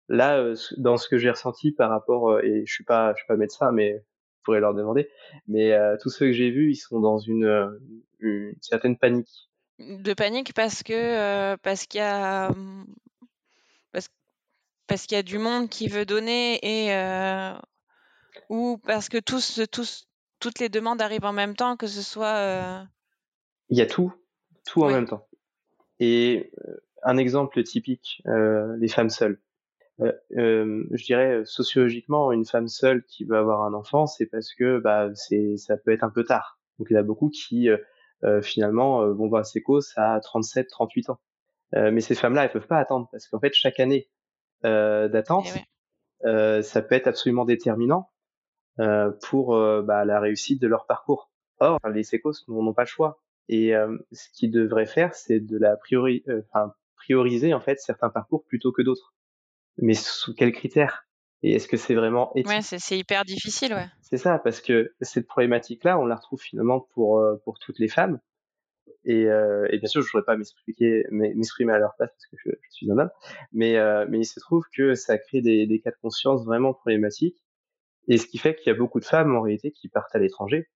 [0.08, 3.26] Là, euh, dans ce que j'ai ressenti par rapport, et je suis pas, je suis
[3.26, 5.08] pas médecin, mais je pourrais leur demander,
[5.48, 7.80] mais tous ceux que j'ai vus, ils sont dans une,
[8.20, 9.48] une certaine panique.
[9.78, 12.50] De panique parce que parce qu'il y a
[13.90, 14.08] parce,
[14.86, 16.94] parce qu'il y a du monde qui veut donner et
[18.50, 20.06] ou parce que tous tous
[20.44, 22.36] toutes les demandes arrivent en même temps, que ce soit.
[22.36, 22.82] Euh...
[23.70, 24.12] Il y a tout,
[24.66, 25.26] tout en même temps.
[26.00, 29.40] Et euh, un exemple typique, euh, les femmes seules.
[30.00, 34.80] Euh, je dirais sociologiquement, une femme seule qui veut avoir un enfant, c'est parce que
[34.80, 36.58] bah, c'est, ça peut être un peu tard.
[36.78, 37.68] Donc il y en a beaucoup qui
[38.42, 41.20] finalement vont voir ses causes à 37, 38 ans.
[41.72, 44.10] mais ces femmes-là, elles peuvent pas attendre parce qu'en fait, chaque année
[44.62, 45.46] d'attente,
[46.26, 48.10] eh ça peut être absolument déterminant
[49.22, 51.30] pour euh, bah, la réussite de leur parcours.
[51.60, 53.20] Or, les sécos n'ont pas le choix.
[53.48, 53.72] Et
[54.12, 58.72] ce qu'ils devraient faire, c'est de la priori, enfin, prioriser en fait certains parcours plutôt
[58.72, 59.14] que d'autres.
[59.78, 61.06] Mais sous quels critères?
[61.42, 62.48] Et est-ce que c'est vraiment éthique?
[62.48, 63.86] Ouais, c'est hyper difficile, ouais.
[64.00, 68.18] C'est ça, parce que cette problématique-là, on la retrouve finalement pour pour toutes les femmes.
[69.04, 72.26] Et, euh, et bien sûr, je ne voudrais pas m'expliquer, m'exprimer à leur place parce
[72.30, 73.10] que je, je suis un homme,
[73.52, 76.72] mais, euh, mais il se trouve que ça crée des, des cas de conscience vraiment
[76.72, 77.43] problématiques.
[78.08, 80.18] Et ce qui fait qu'il y a beaucoup de femmes en réalité qui partent à
[80.18, 80.68] l'étranger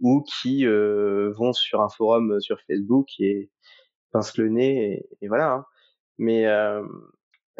[0.00, 3.50] ou qui euh, vont sur un forum sur Facebook et
[4.12, 5.52] pincent le nez et, voilà.
[5.52, 5.64] Hein.
[6.18, 6.82] Mais euh,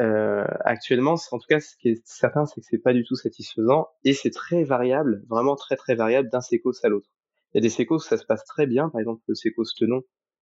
[0.01, 3.15] euh, actuellement, en tout cas, ce qui est certain, c'est que c'est pas du tout
[3.15, 7.09] satisfaisant et c'est très variable, vraiment très très variable d'un sécos à l'autre.
[7.53, 9.65] Il y a des sécos où ça se passe très bien, par exemple le sécos
[9.77, 10.03] Tenon,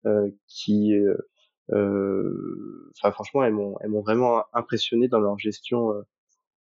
[0.06, 1.17] euh, qui, euh,
[1.74, 6.02] euh, enfin franchement, elles m'ont vraiment impressionné dans leur gestion euh,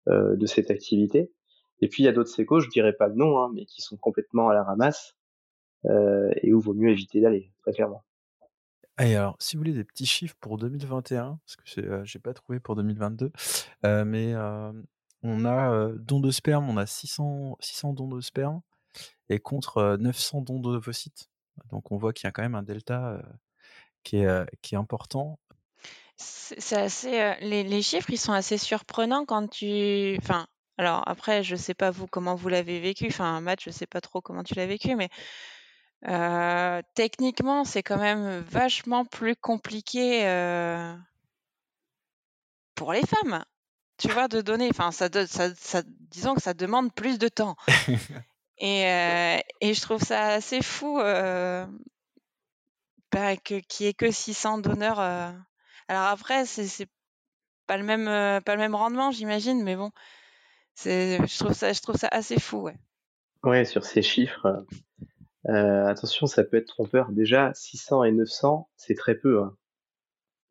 [0.09, 1.31] euh, de cette activité.
[1.81, 3.81] Et puis il y a d'autres sécos, je dirais pas le nom, hein, mais qui
[3.81, 5.15] sont complètement à la ramasse
[6.41, 8.03] et où vaut mieux éviter d'aller, très clairement.
[8.99, 12.33] Et alors, si vous voulez des petits chiffres pour 2021, parce que euh, j'ai pas
[12.33, 13.31] trouvé pour 2022,
[13.85, 14.71] euh, mais euh,
[15.21, 18.61] on a dons de sperme, on a 600, 600 dons de sperme
[19.27, 21.29] et contre 900 dons d'ovocytes.
[21.71, 23.21] Donc on voit qu'il y a quand même un delta
[24.03, 25.39] qui, est, qui est important.
[26.15, 31.55] C'est assez, les, les, chiffres, ils sont assez surprenants quand tu, enfin, alors après, je
[31.55, 33.07] sais pas vous comment vous l'avez vécu.
[33.07, 35.09] Enfin, Matt, je sais pas trop comment tu l'as vécu, mais
[36.07, 40.93] euh, techniquement, c'est quand même vachement plus compliqué euh,
[42.75, 43.43] pour les femmes,
[43.97, 44.67] tu vois, de donner.
[44.69, 47.55] Enfin, ça, ça, ça, disons que ça demande plus de temps.
[48.57, 50.97] et, euh, et, je trouve ça assez fou
[53.11, 54.99] bah, qu'il n'y ait que 600 donneurs.
[54.99, 56.89] Alors après, c'est
[57.65, 59.91] pas le même, pas le même rendement, j'imagine, mais bon,
[60.83, 62.75] je trouve ça, je trouve ça assez fou, ouais.
[63.43, 64.65] Ouais, sur ces chiffres,
[65.49, 67.11] euh, attention, ça peut être trompeur.
[67.11, 69.41] Déjà, 600 et 900, c'est très peu.
[69.43, 69.55] Hein.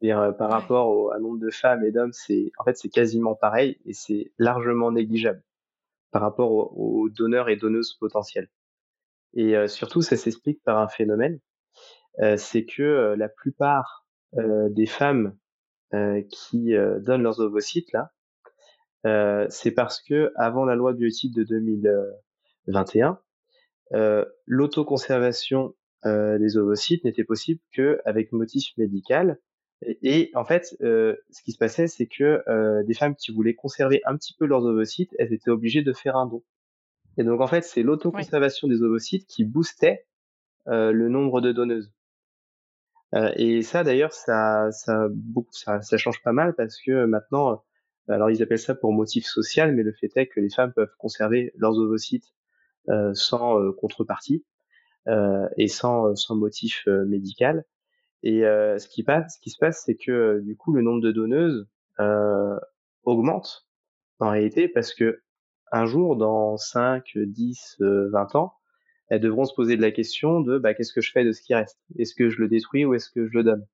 [0.03, 2.89] -dire, euh, par rapport au à nombre de femmes et d'hommes, c'est en fait c'est
[2.89, 5.43] quasiment pareil et c'est largement négligeable
[6.13, 8.49] par rapport aux, donneurs et donneuses potentiels.
[9.35, 11.41] Et euh, surtout, ça s'explique par un phénomène,
[12.37, 15.37] c'est que la plupart des femmes
[16.31, 18.13] qui donnent leurs ovocytes là,
[19.05, 23.19] c'est parce que avant la loi biotique de 2021,
[23.93, 25.75] euh, l'autoconservation
[26.07, 29.39] euh, des ovocytes n'était possible qu'avec motif médical.
[30.03, 33.55] Et, en fait, euh, ce qui se passait, c'est que euh, des femmes qui voulaient
[33.55, 36.43] conserver un petit peu leurs ovocytes, elles étaient obligées de faire un don.
[37.17, 40.07] Et donc en fait, c'est l'autoconservation des ovocytes qui boostait
[40.67, 41.93] le nombre de donneuses.
[43.37, 45.09] et ça, d'ailleurs, ça, ça,
[45.53, 47.63] ça, ça change pas mal parce que maintenant,
[48.09, 50.95] alors ils appellent ça pour motif social, mais le fait est que les femmes peuvent
[50.99, 52.35] conserver leurs ovocytes
[52.89, 54.45] euh, sans euh, contrepartie
[55.09, 57.65] euh, et sans, sans motif médical.
[58.23, 61.13] Et ce, qui passe, ce qui se passe, c'est que du coup, le nombre de
[61.13, 61.69] donneuses
[63.03, 63.67] augmente
[64.19, 65.21] en réalité parce que
[65.73, 68.55] un jour, dans 5, 10, 20 ans,
[69.09, 71.43] elles devront se poser de la question de bah, qu'est-ce que je fais de ce
[71.43, 71.79] qui reste?
[71.99, 73.67] Est-ce que je le détruis ou est-ce que je le donne?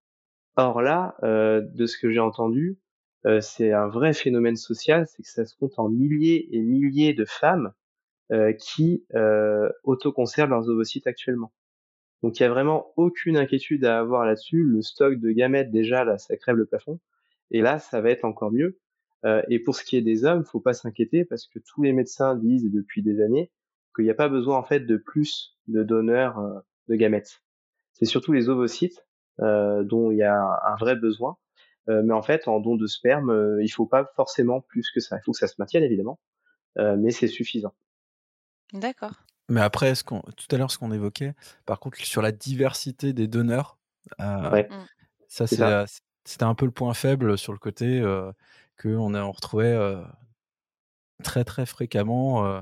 [0.56, 2.78] Or là, euh, de ce que j'ai entendu,
[3.26, 7.12] euh, c'est un vrai phénomène social, c'est que ça se compte en milliers et milliers
[7.14, 7.72] de femmes
[8.32, 11.52] euh, qui euh, autoconservent leurs ovocytes actuellement.
[12.22, 14.62] Donc il y a vraiment aucune inquiétude à avoir là-dessus.
[14.62, 17.00] Le stock de gamètes déjà là, ça crève le plafond.
[17.50, 18.78] Et là, ça va être encore mieux.
[19.24, 21.92] Euh, et pour ce qui est des hommes, faut pas s'inquiéter parce que tous les
[21.92, 23.50] médecins disent depuis des années
[23.94, 27.42] qu'il n'y a pas besoin en fait de plus de donneurs euh, de gamètes.
[27.92, 29.04] C'est surtout les ovocytes
[29.40, 31.36] euh, dont il y a un, un vrai besoin.
[31.88, 35.16] Euh, mais en fait, en don de sperme, il faut pas forcément plus que ça.
[35.18, 36.20] Il faut que ça se maintienne évidemment,
[36.76, 37.74] mais c'est suffisant.
[38.72, 39.14] D'accord.
[39.48, 41.34] Mais après, ce qu'on, tout à l'heure, ce qu'on évoquait,
[41.66, 43.78] par contre, sur la diversité des donneurs,
[44.20, 44.84] euh, Ouais, Mmh.
[45.28, 45.68] ça, c'est ça.
[45.82, 45.86] euh,
[46.24, 48.32] c'était un peu le point faible sur le côté euh,
[48.80, 50.02] qu'on a- on retrouvait euh,
[51.22, 52.60] très très fréquemment euh,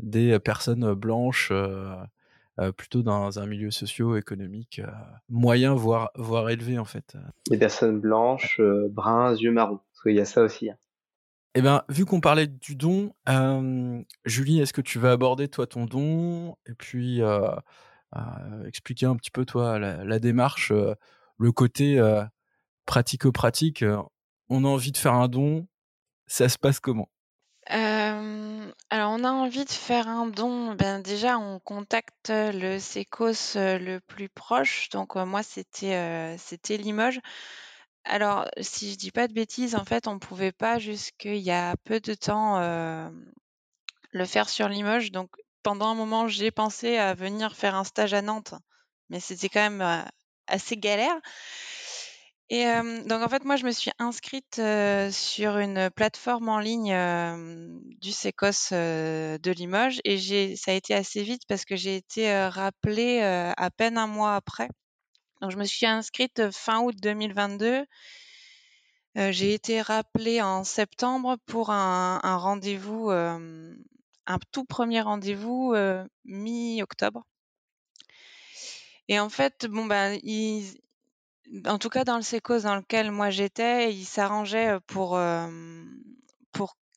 [0.00, 1.96] des personnes blanches, euh,
[2.58, 4.90] euh, plutôt dans un milieu socio-économique euh,
[5.28, 7.16] moyen, voire, voire élevé en fait.
[7.50, 9.80] Des personnes blanches, euh, bruns, yeux marrons.
[9.92, 10.70] Parce qu'il y a ça aussi.
[10.70, 10.76] hein.
[11.54, 15.66] Eh ben, vu qu'on parlait du don, euh, Julie, est-ce que tu vas aborder toi
[15.66, 17.50] ton don et puis euh,
[18.16, 20.94] euh, expliquer un petit peu toi la, la démarche, euh,
[21.38, 22.22] le côté euh,
[22.86, 23.84] pratico-pratique.
[24.50, 25.66] on a envie de faire un don,
[26.26, 27.08] ça se passe comment?
[27.70, 28.37] Euh,
[28.90, 30.74] alors, on a envie de faire un don.
[30.74, 34.88] Ben, déjà, on contacte le SECOS euh, le plus proche.
[34.90, 36.36] Donc, euh, moi, c'était euh,
[36.70, 37.20] Limoges.
[38.04, 41.76] Alors, si je dis pas de bêtises, en fait, on pouvait pas jusqu'il y a
[41.84, 43.10] peu de temps euh,
[44.12, 45.12] le faire sur Limoges.
[45.12, 45.30] Donc,
[45.62, 48.54] pendant un moment, j'ai pensé à venir faire un stage à Nantes
[49.10, 50.04] mais c'était quand même
[50.46, 51.16] assez galère.
[52.50, 52.64] Et
[53.04, 54.60] donc en fait, moi, je me suis inscrite
[55.10, 56.96] sur une plateforme en ligne
[58.00, 62.46] du Sécos de Limoges et j'ai, ça a été assez vite parce que j'ai été
[62.46, 64.70] rappelée à peine un mois après.
[65.42, 67.84] Donc je me suis inscrite fin août 2022.
[69.14, 75.74] j'ai été rappelée en septembre pour un, un rendez-vous, un tout premier rendez-vous
[76.24, 77.26] mi-octobre.
[79.08, 80.78] Et en fait, bon ben, ils,
[81.66, 85.18] en tout cas, dans le sécos dans lequel moi j'étais, ils s'arrangeaient pour,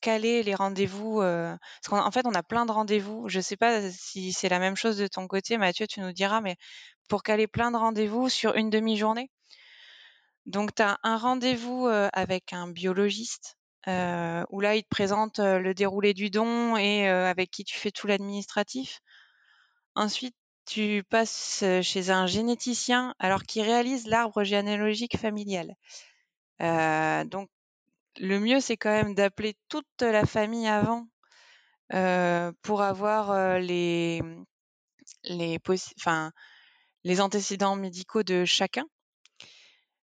[0.00, 1.20] caler les rendez-vous.
[1.20, 3.28] parce qu'en fait, on a plein de rendez-vous.
[3.28, 6.12] Je ne sais pas si c'est la même chose de ton côté, Mathieu, tu nous
[6.12, 6.56] diras, mais
[7.08, 9.30] pour caler plein de rendez-vous sur une demi-journée.
[10.46, 16.14] Donc, tu as un rendez-vous avec un biologiste où là, il te présente le déroulé
[16.14, 19.00] du don et avec qui tu fais tout l'administratif.
[19.94, 20.34] Ensuite,
[20.66, 25.74] tu passes chez un généticien alors qu'il réalise l'arbre généalogique familial.
[26.60, 27.48] donc,
[28.18, 31.06] le mieux, c'est quand même d'appeler toute la famille avant
[32.62, 34.20] pour avoir les,
[35.24, 35.58] les,
[37.04, 38.84] les antécédents médicaux de chacun.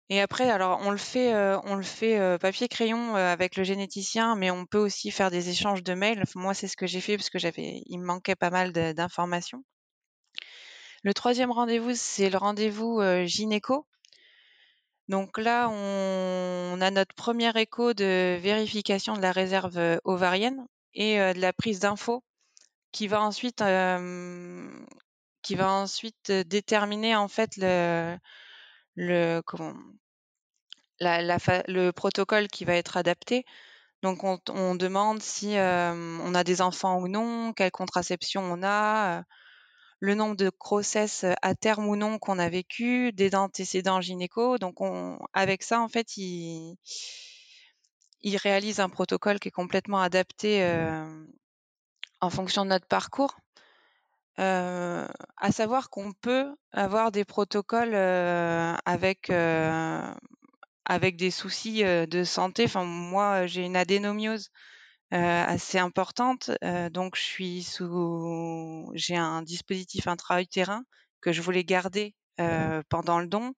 [0.10, 4.52] Et après, alors on le fait, on le fait papier crayon avec le généticien, mais
[4.52, 6.24] on peut aussi faire des échanges de mails.
[6.36, 9.64] moi, c'est ce que j'ai fait parce que j'avais, il me manquait pas mal d'informations.
[11.04, 13.86] Le troisième rendez-vous, c'est le rendez-vous gynéco.
[15.10, 21.40] Donc là, on, a notre premier écho de vérification de la réserve ovarienne et de
[21.40, 22.24] la prise d'infos
[22.94, 23.62] qui va ensuite
[26.32, 29.74] déterminer en fait le comment
[31.00, 33.44] le protocole qui va être adapté.
[34.04, 39.24] Donc on, on demande si on a des enfants ou non, quelle contraception on a,
[40.04, 44.58] le nombre de grossesses à terme ou non qu'on a vécu, des antécédents gynéco.
[44.58, 46.76] Donc, on, avec ça, en fait, il,
[48.22, 50.62] il réalise un protocole qui est complètement adapté
[52.20, 53.38] en fonction de notre parcours.
[54.36, 59.30] à savoir qu'on peut avoir des protocoles avec
[60.86, 62.66] avec des soucis de santé.
[62.66, 64.74] Enfin, moi, j'ai une adénomiose euh,
[65.12, 66.52] assez importante.
[66.64, 70.84] Euh, donc, je suis sous, j'ai un dispositif intra-utérin
[71.22, 73.54] que je voulais garder euh, pendant le don.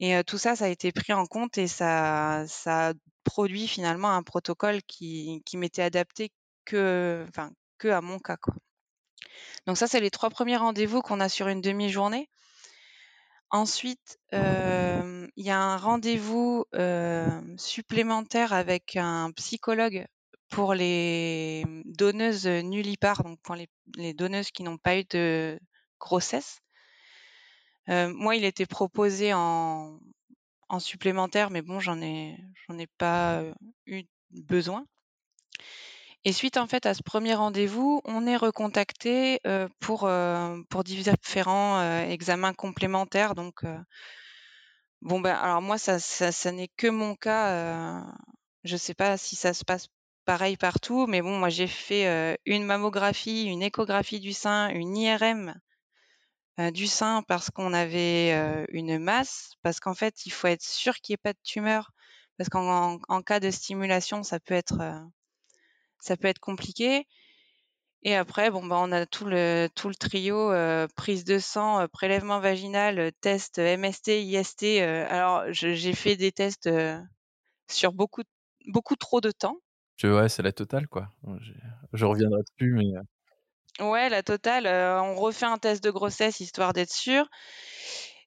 [0.00, 4.22] Et tout ça, ça a été pris en compte et ça, ça produit finalement un
[4.22, 6.32] protocole qui, qui m'était adapté
[6.64, 8.38] que, enfin, que à mon cas.
[8.38, 8.54] Quoi.
[9.66, 12.30] Donc ça, c'est les trois premiers rendez-vous qu'on a sur une demi-journée.
[13.50, 16.64] Ensuite, il y a un rendez-vous
[17.58, 20.06] supplémentaire avec un psychologue
[20.50, 25.58] pour les donneuses nullipares, donc pour les, donneuses qui n'ont pas eu de
[25.98, 26.60] grossesse.
[27.88, 29.98] Euh, moi, il était proposé en,
[30.78, 32.36] supplémentaire, mais bon, j'en ai,
[32.68, 33.54] j'en ai pas euh,
[33.86, 34.86] eu besoin.
[36.24, 40.00] Et suite en fait à ce premier rendez-vous, on est recontacté euh, pour
[40.68, 43.34] pour différents examens complémentaires.
[43.34, 43.64] Donc
[45.00, 48.04] bon ben alors moi ça ça, ça n'est que mon cas.
[48.64, 49.88] je sais pas si ça se passe
[50.30, 55.56] pareil partout, mais bon, moi j'ai fait une mammographie, une échographie du sein, une IRM
[56.72, 58.30] du sein parce qu'on avait
[58.68, 61.90] une masse, parce qu'en fait il faut être sûr qu'il n'y ait pas de tumeur,
[62.38, 64.78] parce qu'en cas de stimulation ça peut être
[66.40, 67.08] compliqué.
[68.04, 70.52] Et après, bon, bah, on a tout le, trio,
[70.94, 74.80] prise de sang, prélèvement vaginal, test MST, IST.
[75.08, 76.70] alors, j'ai fait des tests
[77.68, 78.22] sur beaucoup
[78.96, 79.58] trop de temps
[80.08, 81.08] ouais, c'est la totale, quoi.
[81.92, 82.96] Je, reviendrai dessus, mais.
[82.96, 83.02] Euh
[83.80, 84.66] ouais, la totale.
[84.66, 87.28] on refait un test de grossesse histoire d'être sûr.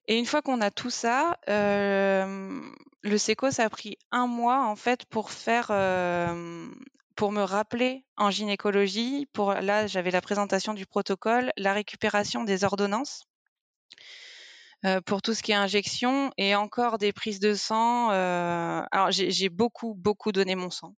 [0.06, 4.76] Et une fois qu'on a tout ça, le SECO, ça a pris un mois en
[4.76, 5.68] fait pour faire,
[7.16, 9.26] pour me rappeler en gynécologie.
[9.32, 13.24] Pour là, j'avais la présentation du protocole, la récupération des ordonnances.
[15.06, 18.10] pour tout ce qui est injection et encore des prises de sang.
[18.10, 20.94] alors j'ai beaucoup beaucoup donné mon sang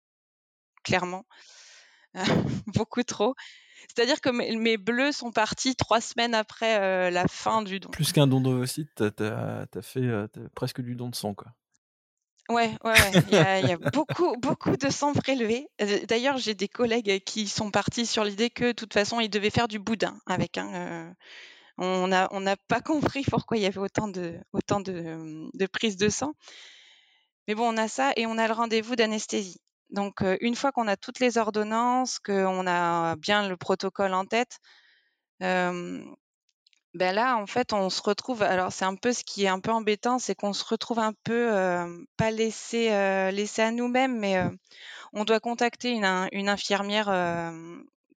[0.85, 1.25] clairement.
[2.67, 3.35] Beaucoup trop.
[3.87, 7.89] C'est-à-dire que mes, bleus sont partis trois semaines après euh, la fin du don.
[7.89, 11.51] Plus qu'un don d'ovocyte, t'as as fait euh, presque du don de sang, quoi.
[12.47, 13.23] Ouais, ouais, ouais.
[13.31, 15.67] Il y a, beaucoup, beaucoup de sang prélevé.
[15.81, 19.29] Euh, d'ailleurs, j'ai des collègues qui sont partis sur l'idée que, de toute façon, ils
[19.29, 20.57] devaient faire du boudin avec.
[20.57, 21.15] un.
[21.77, 25.97] on n'a on pas compris pourquoi il y avait autant de, autant de, de prises
[25.97, 26.33] de sang.
[27.47, 29.59] Mais bon, on a ça et on a le rendez-vous d'anesthésie.
[29.95, 34.59] Donc, une fois qu'on a toutes les ordonnances, qu'on a bien le protocole en tête,
[35.39, 38.43] ben là, en fait, on se retrouve.
[38.43, 41.13] Alors, c'est un peu ce qui est un peu embêtant, c'est qu'on se retrouve un
[41.23, 41.49] peu
[42.17, 42.89] pas laissé,
[43.31, 44.37] laissé à nous-mêmes, mais
[45.13, 47.07] on doit contacter une, infirmière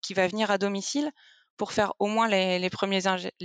[0.00, 1.12] qui va venir à domicile
[1.58, 2.70] pour faire au moins les, les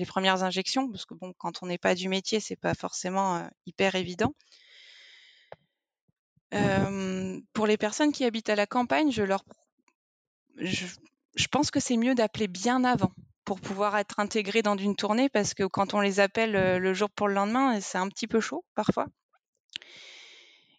[0.05, 3.95] premières injections, parce que bon, quand on n'est pas du métier, c'est pas forcément hyper
[3.95, 4.33] évident.
[7.53, 9.43] Pour les personnes qui habitent à la campagne, je leur,
[10.57, 10.85] je,
[11.51, 13.11] pense que c'est mieux d'appeler bien avant
[13.45, 17.09] pour pouvoir être intégré dans une tournée, parce que quand on les appelle le jour
[17.09, 19.07] pour le lendemain, c'est un petit peu chaud parfois.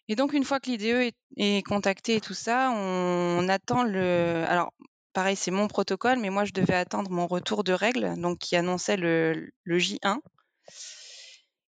[0.09, 4.43] Et donc, une fois que l'IDE est, est contacté et tout ça, on, attend le.
[4.47, 4.73] Alors,
[5.13, 8.55] pareil, c'est mon protocole, mais moi, je devais attendre mon retour de règles, donc qui
[8.55, 10.17] annonçait le, J1.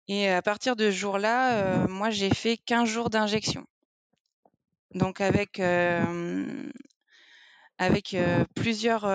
[0.09, 3.66] Et à partir de ce jour-là, euh, moi, j'ai fait 15 jours d'injection.
[4.95, 5.61] Donc, avec,
[7.78, 8.16] avec
[8.55, 9.07] plusieurs,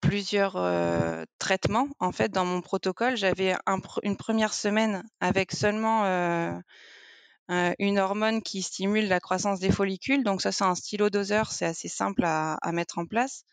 [0.00, 3.54] plusieurs traitements, en fait, dans mon protocole, j'avais
[4.02, 6.04] une première semaine avec seulement
[7.50, 10.24] euh, une hormone qui stimule la croissance des follicules.
[10.24, 13.44] Donc ça, c'est un stylo doseur, c'est assez simple à, mettre en place.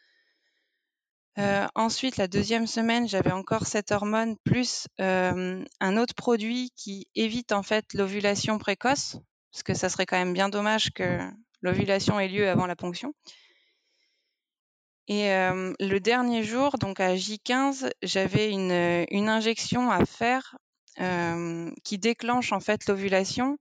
[1.38, 7.52] Euh, ensuite, la deuxième semaine, j'avais encore cette hormone plus un autre produit qui évite
[7.52, 9.18] en fait l'ovulation précoce,
[9.52, 11.20] parce que ça serait quand même bien dommage que
[11.62, 13.14] l'ovulation ait lieu avant la ponction.
[15.08, 20.56] Et le dernier jour, donc à J15, j'avais une, injection à faire
[21.84, 23.58] qui déclenche en fait l'ovulation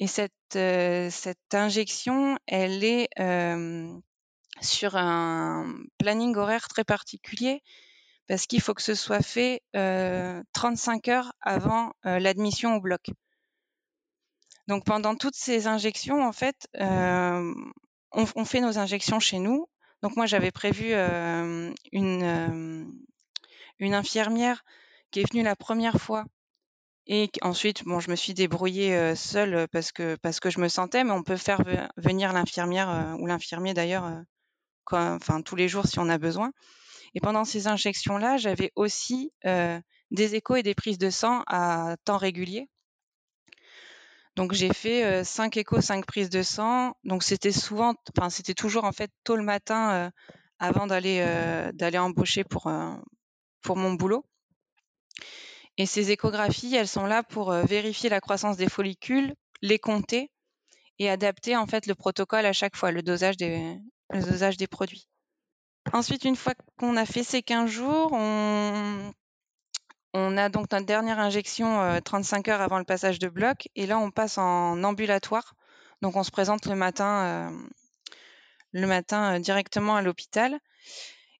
[0.00, 3.08] et cette, cette injection, elle est
[4.60, 7.62] sur un planning horaire très particulier
[8.28, 13.08] parce qu'il faut que ce soit fait 35 heures avant l'admission au bloc.
[14.68, 17.54] Donc pendant toutes ces injections, en fait, on,
[18.12, 19.68] on, fait nos injections chez nous.
[20.02, 20.92] Donc moi, j'avais prévu
[21.92, 22.92] une,
[23.78, 24.64] une infirmière
[25.10, 26.24] qui est venue la première fois
[27.06, 31.04] et ensuite, bon, je me suis débrouillée seule parce que parce que je me sentais,
[31.04, 31.62] mais on peut faire
[31.96, 34.10] venir l'infirmière ou l'infirmier d'ailleurs,
[35.44, 36.52] tous les jours si on a besoin.
[37.14, 42.18] Et pendant ces injections-là, j'avais aussi des échos et des prises de sang à temps
[42.18, 42.68] régulier.
[44.36, 46.94] Donc j'ai fait 5 échos, 5 prises de sang.
[47.04, 50.10] Donc c'était souvent, enfin c'était toujours en fait tôt le matin
[50.58, 51.24] avant d'aller
[51.74, 52.70] d'aller embaucher pour
[53.62, 54.24] pour mon boulot.
[55.78, 60.30] Et ces échographies, elles sont là pour euh, vérifier la croissance des follicules, les compter
[60.98, 63.76] et adapter en fait le protocole à chaque fois, le dosage des,
[64.10, 65.06] le dosage des produits.
[65.92, 69.12] Ensuite, une fois qu'on a fait ces 15 jours, on,
[70.16, 73.68] on a donc notre dernière injection 35 euh, heures avant le passage de bloc.
[73.76, 75.54] Et là, on passe en ambulatoire.
[76.02, 77.66] Donc, on se présente le matin, euh,
[78.72, 80.58] le matin directement à l'hôpital.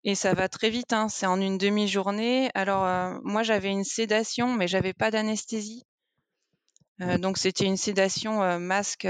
[0.09, 2.49] Et ça va très vite, hein, c'est en une demi-journée.
[2.55, 5.83] Alors, euh, moi, j'avais une sédation, mais j'avais pas d'anesthésie.
[7.03, 9.09] Euh, donc, c'était une sédation euh, masque,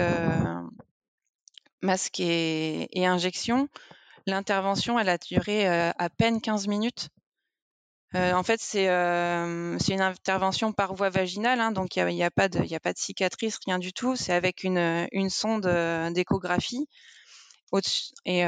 [1.82, 3.68] masque et, injection.
[4.26, 7.10] L'intervention, elle a duré à peine 15 minutes.
[8.16, 12.62] En fait, c'est une intervention par voie vaginale, hein, donc il n'y a, pas de,
[12.96, 14.16] cicatrice, rien du tout.
[14.16, 15.66] C'est avec une, sonde
[16.12, 16.88] d'échographie.
[18.24, 18.44] Et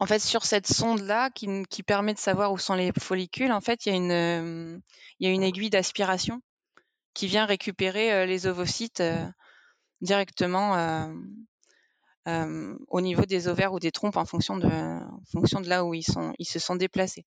[0.00, 3.60] en fait, sur cette sonde-là, qui, qui, permet de savoir où sont les follicules, en
[3.60, 4.78] fait, il y a une, euh,
[5.18, 6.40] il y a une aiguille d'aspiration
[7.14, 9.26] qui vient récupérer euh, les ovocytes euh,
[10.00, 11.12] directement
[12.88, 15.94] au niveau des ovaires ou des trompes en fonction de, en fonction de là où
[15.94, 17.24] ils, sont, ils se sont déplacés.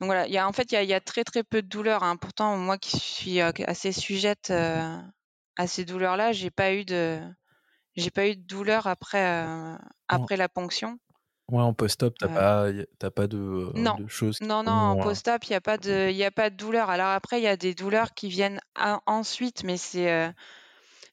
[0.00, 1.42] Donc voilà, il y a, en fait, il y a, il y a très très
[1.42, 2.02] peu de douleurs.
[2.02, 2.16] Hein.
[2.16, 7.20] Pourtant, moi qui suis assez sujette à ces douleurs-là, j'ai pas eu de,
[7.96, 9.44] j'ai pas eu de douleur après,
[10.06, 10.98] après la ponction.
[11.50, 13.94] Ouais, en post-op, t'as euh pas, pas de, non.
[13.94, 14.38] de choses.
[14.42, 16.90] Non, non, en post-op, il n'y a pas de, il a pas de douleur.
[16.90, 18.60] Alors après, il y a des douleurs qui viennent
[19.06, 20.32] ensuite, mais c'est,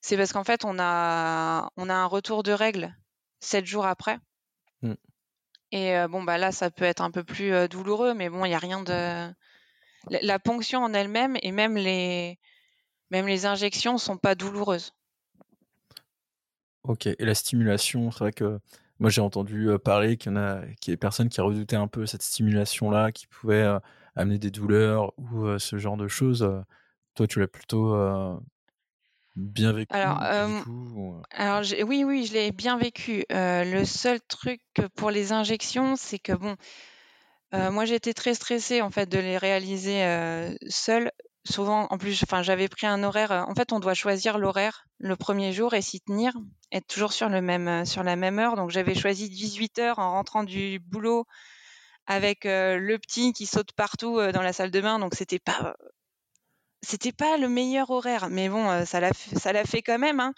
[0.02, 2.94] c'est parce qu'en fait, on a, on a un retour de règles
[3.40, 4.20] sept jours après.
[4.82, 4.94] Mmh.
[5.72, 8.56] Et bon, bah là, ça peut être un peu plus douloureux, mais bon, il n'y
[8.56, 9.34] a rien de.
[10.22, 12.38] La, ponction en elle-même et même les,
[13.10, 14.94] même les injections sont pas douloureuses.
[16.84, 18.60] Ok, et la stimulation, c'est vrai que
[19.00, 21.76] moi j'ai entendu parler qu'il y en a, qu'il y a des personnes qui redoutaient
[21.76, 23.68] un peu cette stimulation-là, qui pouvait
[24.16, 26.48] amener des douleurs ou ce genre de choses.
[27.16, 27.96] Toi, tu l'as plutôt
[29.36, 30.22] bien vécu Alors,
[31.32, 33.26] alors oui, oui, je l'ai bien vécu.
[33.30, 34.62] le seul truc
[34.96, 36.56] pour les injections, c'est que bon,
[37.52, 40.04] moi j'étais très stressée en fait de les réaliser
[40.70, 41.12] seule
[41.46, 43.32] souvent, en plus, enfin, j'avais pris un horaire.
[43.32, 46.34] Euh, en fait, on doit choisir l'horaire le premier jour et s'y tenir,
[46.72, 48.56] être toujours sur le même, euh, sur la même heure.
[48.56, 51.26] Donc, j'avais choisi 18 heures en rentrant du boulot
[52.08, 55.76] avec le petit qui saute partout dans la salle de bain, donc c'était pas
[56.82, 60.20] c'était pas le meilleur horaire, mais bon, ça l'a ça l'a fait quand même.
[60.20, 60.34] Hein.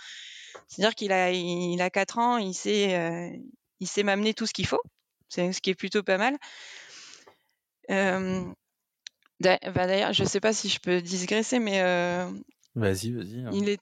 [0.67, 3.39] C'est-à-dire qu'il a il a 4 ans, il sait
[3.79, 4.81] il sait m'amener tout ce qu'il faut,
[5.29, 6.38] c'est ce qui est plutôt pas mal.
[9.39, 11.81] Bah, d'ailleurs, je sais pas si je peux digresser, mais
[12.75, 13.45] vas-y, vas-y.
[13.45, 13.51] Hein.
[13.53, 13.79] Il est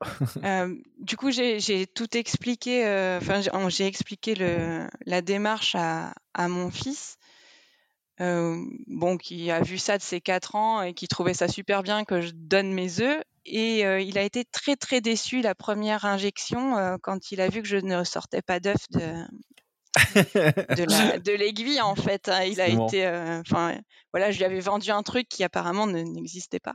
[0.98, 2.82] du coup, j'ai tout expliqué.
[3.20, 7.18] Enfin, j'ai expliqué le, la démarche à, à mon fils
[8.18, 12.04] bon, qui a vu ça de ses 4 ans et qui trouvait ça super bien
[12.04, 13.22] que je donne mes œufs.
[13.46, 17.68] Et il a été très très déçu la première injection quand il a vu que
[17.68, 19.26] je ne sortais pas d'œufs de,
[21.18, 22.28] de l'aiguille en fait.
[22.28, 22.44] Hein.
[22.44, 23.78] Il a été, enfin
[24.12, 26.74] voilà, je lui avais vendu un truc qui apparemment n'existait pas.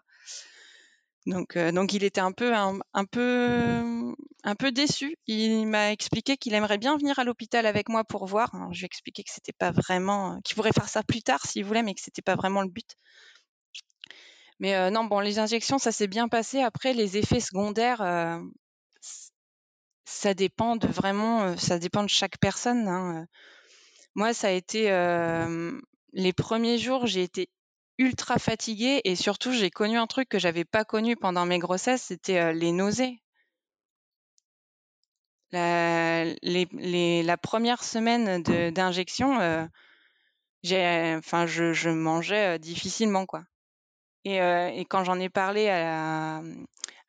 [1.29, 5.15] Donc, donc il était un peu, un, peu, un peu déçu.
[5.27, 8.51] Il m'a expliqué qu'il aimerait bien venir à l'hôpital avec moi pour voir.
[8.71, 11.65] je lui ai expliqué que c'était pas vraiment, qu'il pourrait faire ça plus tard s'il
[11.65, 12.95] voulait, mais que c'était pas vraiment le but.
[14.59, 16.61] Mais non, bon, les injections, ça s'est bien passé.
[16.61, 18.01] Après, les effets secondaires,
[20.05, 22.87] ça dépend de vraiment, ça dépend de chaque personne.
[22.87, 23.27] Hein.
[24.15, 24.89] Moi, ça a été
[26.13, 27.49] les premiers jours, j'ai été
[27.99, 32.03] ultra fatiguée et surtout j'ai connu un truc que j'avais pas connu pendant mes grossesses,
[32.03, 33.21] c'était les nausées.
[35.51, 38.41] La, première semaine
[38.71, 39.67] d'injection,
[40.63, 43.43] j'ai, enfin, je, mangeais difficilement quoi.
[44.25, 44.39] Et,
[44.89, 46.41] quand j'en ai parlé à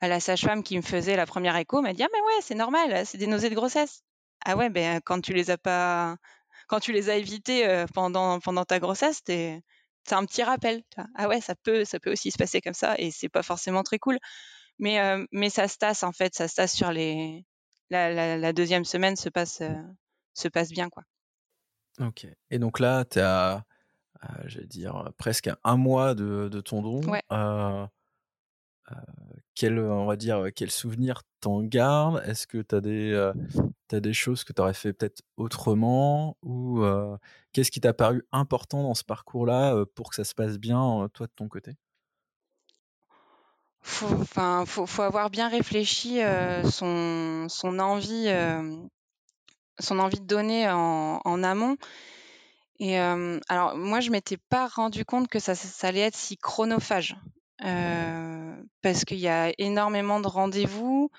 [0.03, 3.07] la, sage-femme qui me faisait la première écho, m'a dit ah mais ouais c'est normal,
[3.07, 4.03] c'est des nausées de grossesse.
[4.45, 6.17] Ah ouais ben quand tu les as pas,
[6.67, 9.63] quand tu les as évitées pendant pendant ta grossesse, t'es
[10.05, 10.83] c'est un petit rappel.
[11.15, 13.83] Ah ouais, ça peut, ça peut aussi se passer comme ça et c'est pas forcément
[13.83, 14.19] très cool.
[14.79, 14.99] Mais,
[15.31, 17.45] mais ça se tasse en fait, ça se tasse sur les.
[17.91, 19.63] La, deuxième semaine se passe,
[20.33, 21.03] se passe bien quoi.
[21.99, 22.27] Ok.
[22.51, 23.65] Et donc là, tu as,
[24.45, 27.03] j'allais dire, presque un mois de, de ton don.
[27.03, 27.23] Ouais.
[29.55, 32.23] Quel, on va dire, quel souvenir t'en gardes?
[32.27, 33.31] Est-ce que tu as des,
[33.89, 36.37] tu des choses que tu aurais fait peut-être autrement?
[36.43, 36.83] Ou
[37.53, 41.27] qu'est-ce qui t'a paru important dans ce parcours-là pour que ça se passe bien, toi,
[41.27, 41.77] de ton côté?
[43.83, 46.21] Faut, enfin, faut, faut, avoir bien réfléchi
[46.65, 48.29] son, son, envie,
[49.79, 51.77] son envie de donner en, en amont.
[52.79, 57.17] Et alors, moi, je m'étais pas rendu compte que ça, ça allait être si chronophage.
[57.61, 61.11] Parce qu'il y a énormément de rendez-vous,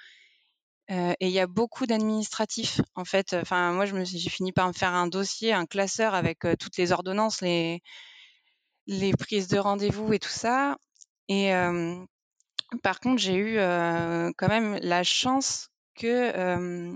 [0.89, 3.33] et il y a beaucoup d'administratifs, en fait.
[3.33, 7.41] Enfin, moi, j'ai fini par me faire un dossier, un classeur avec toutes les ordonnances,
[7.41, 7.81] les,
[8.87, 10.75] les prises de rendez-vous et tout ça.
[11.29, 11.53] Et
[12.83, 13.55] par contre, j'ai eu
[14.35, 16.91] quand même la chance que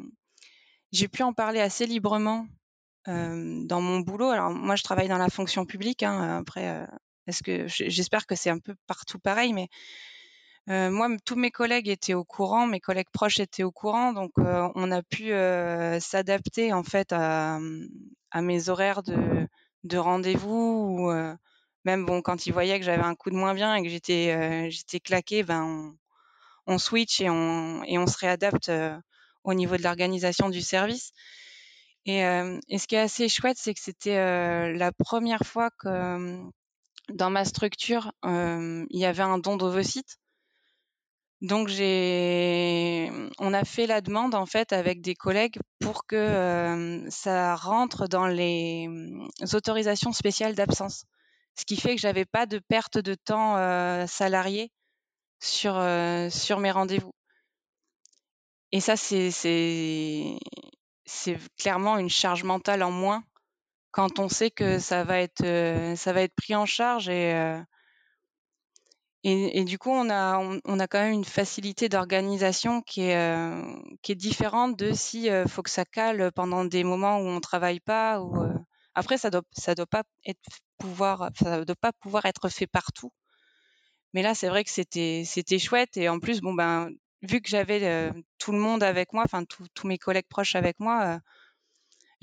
[0.92, 2.48] j'ai pu en parler assez librement
[3.08, 4.30] dans mon boulot.
[4.30, 6.04] Alors, moi, je travaille dans la fonction publique.
[6.04, 6.86] Hein, après,
[7.28, 9.70] est-ce que j'espère que c'est un peu partout pareil, mais
[10.68, 14.92] moi, tous mes collègues étaient au courant, mes collègues proches étaient au courant, donc on
[14.92, 15.30] a pu
[16.00, 17.60] s'adapter en fait à,
[18.32, 19.48] à, mes horaires de,
[19.84, 21.12] de rendez-vous ou
[21.86, 24.70] même bon quand ils voyaient que j'avais un coup de moins bien et que j'étais
[24.72, 25.96] j'étais claqué, ben
[26.66, 28.72] on, switch et on se réadapte
[29.44, 31.12] au niveau de l'organisation du service.
[32.08, 32.22] Et,
[32.70, 36.42] et, ce qui est assez chouette, c'est que c'était la première fois que
[37.14, 40.18] dans ma structure, il y avait un don d'ovocytes.
[41.42, 47.56] Donc j'ai, on a fait la demande en fait avec des collègues pour que ça
[47.56, 48.88] rentre dans les
[49.54, 51.06] autorisations spéciales d'absence,
[51.58, 53.56] ce qui fait que j'avais pas de perte de temps
[54.08, 54.72] salarié
[55.40, 55.74] sur
[56.32, 57.14] sur mes rendez-vous.
[58.72, 60.40] Et ça c'est c'est
[61.58, 63.24] clairement une charge mentale en moins
[63.96, 65.46] quand on sait que ça va être
[65.96, 67.34] ça va être pris en charge et
[69.28, 73.60] et, du coup, on a, on, a quand même une facilité d'organisation qui est, euh,
[74.04, 77.40] qui est différente de si euh, faut que ça cale pendant des moments où on
[77.40, 78.22] travaille pas.
[78.22, 78.54] Ou, euh,
[78.94, 80.40] Après, ça doit, ça doit pas être
[80.78, 83.12] pouvoir, ça doit pas pouvoir être fait partout.
[84.14, 85.98] Mais là, c'est vrai que c'était, c'était chouette.
[85.98, 86.92] Et en plus, bon ben,
[87.24, 91.20] vu que j'avais tout le monde avec moi, enfin tous mes collègues proches avec moi,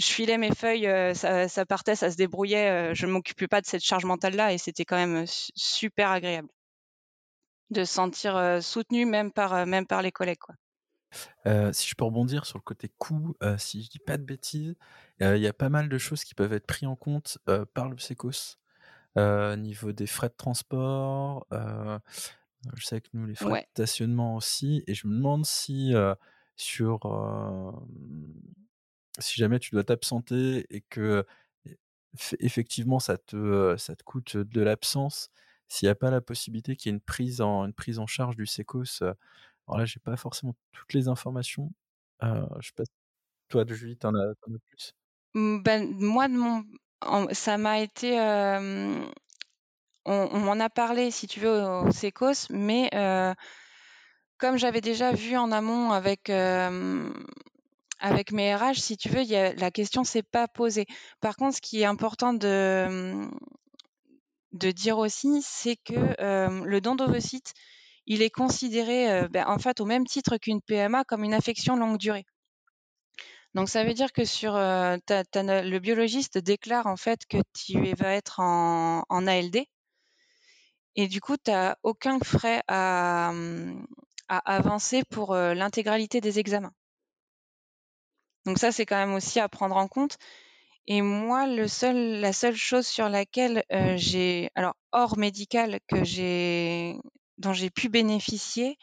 [0.03, 2.95] je filais mes feuilles, ça, ça, partait, ça se débrouillait.
[2.95, 6.49] je ne m'occupais pas de cette charge mentale là, et c'était quand même super agréable
[7.71, 10.39] de se sentir soutenu même par, même par les collègues.
[10.39, 10.55] Quoi.
[11.73, 14.75] si je peux rebondir sur le côté coût, si je dis pas de bêtises,
[15.21, 17.39] il y a pas mal de choses qui peuvent être prises en compte
[17.73, 18.59] par le PSECOS.
[19.17, 24.85] au niveau des frais de transport, je sais que nous, les frais de stationnement aussi,
[24.87, 25.95] et je me demande si
[26.57, 27.01] sur
[29.19, 31.25] si jamais tu dois t'absenter et que
[32.41, 35.31] effectivement, ça te, ça te coûte de l'absence.
[35.69, 38.07] S'il n'y a pas la possibilité qu'il y ait une prise en, une prise en
[38.07, 41.73] charge du sécos, alors là, j'ai pas forcément toutes les informations.
[42.23, 42.85] Euh, je sais pas,
[43.49, 44.95] toi, Julie, t'en as, as plus?
[45.35, 46.65] Mmh, ben, Moi, de mon,
[47.33, 48.19] ça m'a été.
[50.05, 52.91] on, m'en a parlé, si tu veux, au sécos, mais
[54.39, 56.31] comme j'avais déjà vu en amont avec
[58.03, 60.87] avec mes RH, si tu veux, la question s'est pas posée.
[61.21, 63.29] Par contre, ce qui est important de,
[64.53, 65.95] dire aussi, c'est que
[66.65, 66.97] le don
[68.07, 71.97] il est considéré, ben, en fait, au même titre qu'une PMA, comme une affection longue
[71.97, 72.27] durée.
[73.55, 78.41] Donc, ça veut dire que sur le biologiste déclare en fait que tu vas être
[78.41, 79.65] en, ALD,
[80.97, 83.33] et du coup, tu n'as aucun frais à
[84.29, 86.73] avancer pour l'intégralité des examens.
[88.47, 90.19] Donc ça, c'est quand même aussi à prendre en compte.
[90.87, 96.05] Et moi, le seul, la seule chose sur laquelle euh, j'ai, alors hors médical, que
[96.05, 96.97] j'ai,
[97.39, 98.79] dont j'ai pu bénéficier,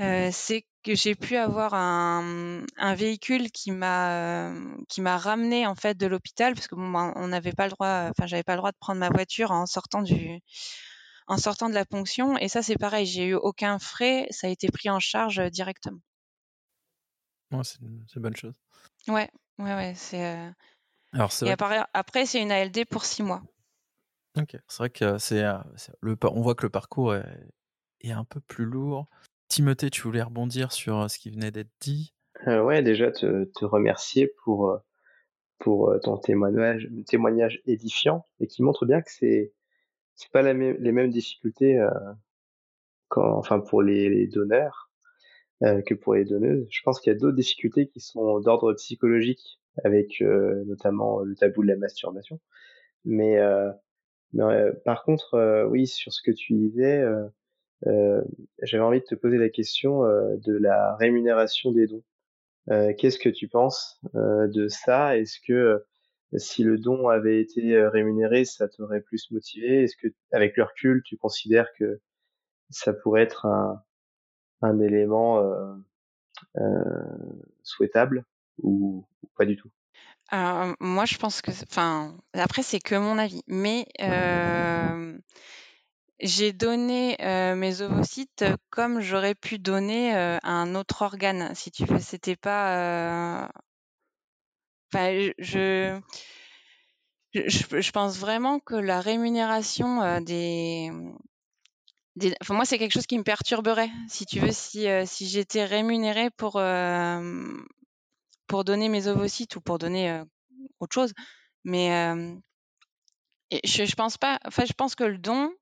[0.00, 4.52] euh, c'est que j'ai pu avoir un, véhicule qui m'a
[4.88, 7.70] qui m'a ramené en fait de l'hôpital parce que bon, ben, on n'avait pas le
[7.72, 10.40] droit, enfin j'avais pas le droit de prendre ma voiture en sortant du
[11.28, 12.36] en sortant de la ponction.
[12.38, 16.00] Et ça, c'est pareil, j'ai eu aucun frais, ça a été pris en charge directement
[17.62, 18.54] c'est une, bonne chose.
[19.08, 19.28] Ouais,
[19.58, 19.92] ouais, ouais.
[19.94, 20.24] C'est.
[20.24, 20.50] Euh,
[21.12, 21.54] Alors, c'est Et
[21.94, 23.42] après, c'est une ALD pour six mois.
[24.38, 25.58] Ok, c'est vrai que c'est, euh,
[26.00, 29.06] le, on voit que le parcours est, un peu plus lourd.
[29.48, 32.14] Timothée, tu voulais rebondir sur euh, ce qui venait d'être dit?
[32.46, 34.78] Ouais, déjà te, te remercier pour,
[35.58, 39.52] pour ton témoignage, témoignage édifiant et qui montre bien que c'est
[40.14, 41.78] c'est pas la les mêmes difficultés
[43.08, 44.89] quand, enfin pour les, les donneurs
[45.62, 46.66] euh, que pour les donneuses.
[46.70, 51.34] Je pense qu'il y a d'autres difficultés qui sont d'ordre psychologique, avec euh, notamment le
[51.36, 52.40] tabou de la masturbation.
[53.04, 53.70] Mais, euh,
[54.86, 57.04] par contre, oui, sur ce que tu disais,
[58.62, 62.04] j'avais envie de te poser la question de la rémunération des dons.
[62.96, 65.18] Qu'est-ce que tu penses de ça?
[65.18, 65.84] Est-ce que
[66.36, 69.82] si le don avait été rémunéré, ça t'aurait plus motivé?
[69.82, 72.00] Est-ce que, avec le recul, tu considères que
[72.70, 73.82] ça pourrait être un,
[74.62, 75.74] un élément euh,
[76.58, 77.04] euh,
[77.62, 78.24] souhaitable
[78.62, 79.04] ou,
[79.36, 79.70] pas du tout?
[80.32, 85.18] Moi, je pense que, enfin, après, c'est que mon avis, mais euh,
[86.20, 87.16] j'ai donné
[87.56, 91.98] mes ovocytes comme j'aurais pu donner un autre organe, si tu veux.
[91.98, 93.50] C'était pas.
[94.92, 96.00] Je,
[97.90, 100.92] pense vraiment que la rémunération des,
[102.50, 106.30] moi, c'est quelque chose qui me perturberait, si tu veux, si, euh, si j'étais rémunérée
[106.30, 107.56] pour, euh,
[108.46, 110.24] pour donner mes ovocytes ou pour donner euh,
[110.80, 111.12] autre chose.
[111.64, 111.90] Mais
[113.64, 114.38] je, pense pas.
[114.44, 115.52] Enfin, je pense que le don,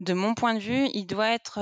[0.00, 1.58] de mon point de vue, il doit être,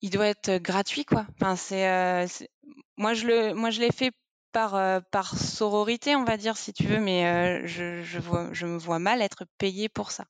[0.00, 1.26] il doit être gratuit, quoi.
[1.34, 2.48] Enfin, c'est,
[2.96, 4.12] moi, je moi, je l'ai fait
[4.50, 8.18] par, par sororité, on va dire, si tu veux, mais je, je,
[8.52, 10.26] je me vois mal être payée pour ça.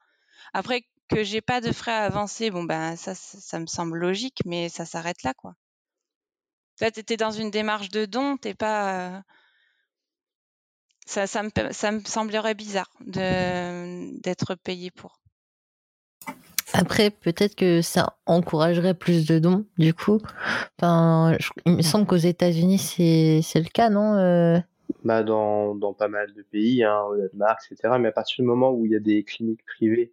[0.52, 4.40] Après, que j'ai pas de frais à avancer, bon ben ça, ça, me semble logique,
[4.44, 5.54] mais ça s'arrête là, quoi.
[6.80, 9.16] Là, tu étais dans une démarche de don, t'es pas.
[9.16, 9.20] Euh,
[11.06, 15.20] ça, ça, me, ça me semblerait bizarre d'être payé pour.
[16.72, 20.20] Après, peut-être que ça encouragerait plus de dons, du coup.
[20.78, 21.36] Enfin,
[21.66, 24.58] il me semble qu'aux États-Unis, c'est le cas, non euh?
[25.04, 27.94] bah dans, dans, pas mal de pays, hein, au Danemark, etc.
[28.00, 30.12] Mais à partir du moment où il y a des cliniques privées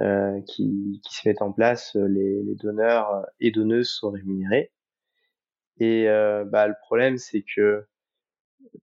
[0.00, 4.72] euh, qui, qui, se mettent en place, euh, les, les, donneurs et donneuses sont rémunérés.
[5.80, 7.84] Et euh, bah, le problème, c'est que,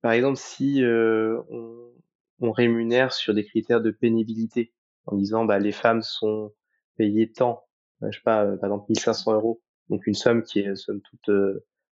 [0.01, 1.91] par exemple, si euh, on,
[2.39, 4.73] on, rémunère sur des critères de pénibilité,
[5.05, 6.53] en disant bah, les femmes sont
[6.97, 7.65] payées tant,
[8.01, 11.29] je sais pas, par exemple 1500 euros, donc une somme qui est somme toute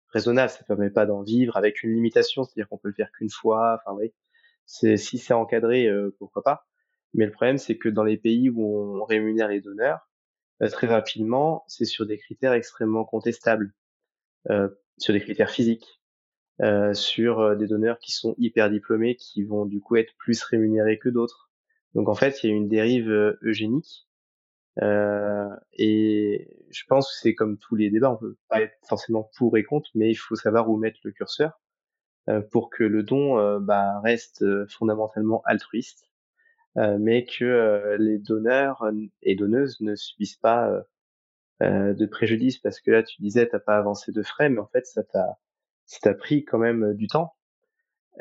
[0.07, 3.29] raisonnable, ça permet pas d'en vivre avec une limitation, c'est-à-dire qu'on peut le faire qu'une
[3.29, 4.13] fois, enfin oui,
[4.65, 6.70] si c'est encadré, pourquoi pas.
[7.13, 10.07] Mais le problème, c'est que dans les pays où on rémunère les donneurs,
[10.61, 13.73] euh, très rapidement, c'est sur des critères extrêmement contestables,
[14.49, 16.01] euh, sur des critères physiques,
[16.61, 20.99] euh, sur des donneurs qui sont hyper diplômés, qui vont du coup être plus rémunérés
[20.99, 21.51] que d'autres.
[21.95, 23.09] Donc en fait, il y a une dérive
[23.41, 24.07] eugénique.
[25.77, 29.57] Et je pense que c'est comme tous les débats, on peut pas être forcément pour
[29.57, 31.59] et contre, mais il faut savoir où mettre le curseur
[32.51, 36.10] pour que le don bah, reste fondamentalement altruiste
[36.75, 38.85] mais que euh, les donneurs
[39.21, 40.71] et donneuses ne subissent pas
[41.61, 44.67] euh, de préjudice parce que là tu disais t'as pas avancé de frais mais en
[44.67, 45.37] fait ça t'a
[45.85, 47.35] ça t'a pris quand même du temps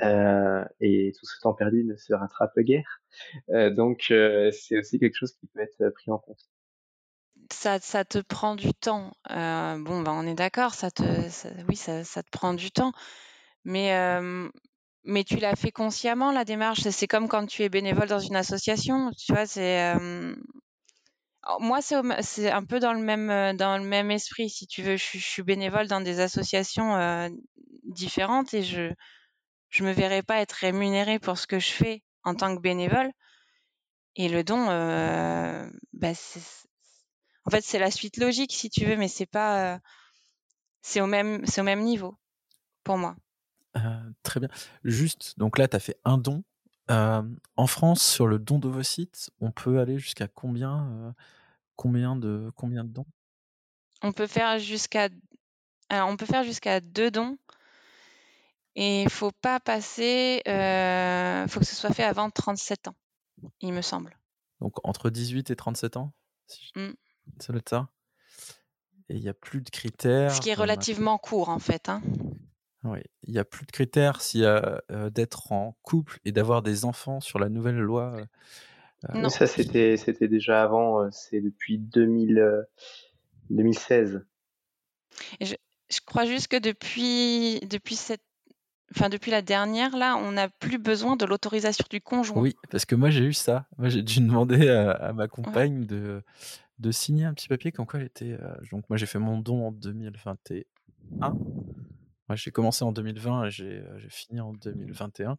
[0.02, 3.02] et tout ce temps perdu ne se rattrape guère.
[3.48, 6.40] donc c'est aussi quelque chose qui peut être pris en compte.
[7.52, 9.12] Ça, ça te prend du temps.
[9.28, 11.02] bon, ben on est d'accord, ça te,
[11.68, 12.92] oui, ça, ça, te prend du temps.
[13.64, 13.92] Mais
[15.04, 16.82] mais tu l'as fait consciemment, la démarche.
[16.88, 19.10] C'est comme quand tu es bénévole dans une association.
[19.12, 19.94] Tu vois, c'est.
[19.94, 20.34] Euh,
[21.58, 24.96] moi, c'est un peu dans le même euh, dans le même esprit, si tu veux.
[24.96, 27.28] Je, suis bénévole dans des associations euh,
[27.84, 28.92] différentes et je
[29.70, 33.10] je me verrais pas être rémunérée pour ce que je fais en tant que bénévole.
[34.16, 34.66] Et le don,
[35.92, 36.12] bah,
[37.44, 39.80] en fait, c'est la suite logique, si tu veux, mais c'est pas.
[40.82, 42.16] c'est au même c'est au même niveau
[42.84, 43.16] pour moi
[44.22, 44.48] très bien.
[44.84, 46.42] Juste, donc là, tu as fait un don.
[46.88, 51.14] en France, sur le don d'ovocytes, on peut aller jusqu'à combien,
[51.76, 53.06] combien de combien de dons?
[54.02, 55.08] On peut faire jusqu'à
[55.90, 57.36] on peut faire jusqu'à deux dons
[58.76, 62.94] et il faut pas passer, il faut que ce soit fait avant 37 ans,
[63.60, 64.16] il me semble.
[64.60, 66.12] Donc entre 18 et 37 ans?
[66.76, 66.90] Mmh.
[67.38, 67.88] Ça doit être ça?
[69.08, 72.02] Et il y a plus de critères, Ce qui est relativement court en fait, hein.
[72.84, 76.62] Oui, il y a plus de critères s'il y a, d'être en couple et d'avoir
[76.62, 78.16] des enfants sur la nouvelle loi,
[79.12, 79.28] Non.
[79.28, 82.66] ça c'était c'était déjà avant, c'est depuis 2000,
[83.50, 84.24] 2016.
[85.40, 85.54] je
[85.90, 88.22] je crois juste que depuis depuis cette
[88.94, 92.40] enfin depuis la dernière là, on n'a plus besoin de l'autorisation du conjoint.
[92.40, 93.66] Oui, parce que moi j'ai eu ça.
[93.76, 96.22] Moi j'ai dû demander à ma compagne de
[96.78, 98.38] de signer un petit papier comme quoi elle était,
[98.72, 101.36] donc moi j'ai fait mon don en 2021
[102.34, 105.36] j'ai commencé en 2020 et j'ai fini en 2021.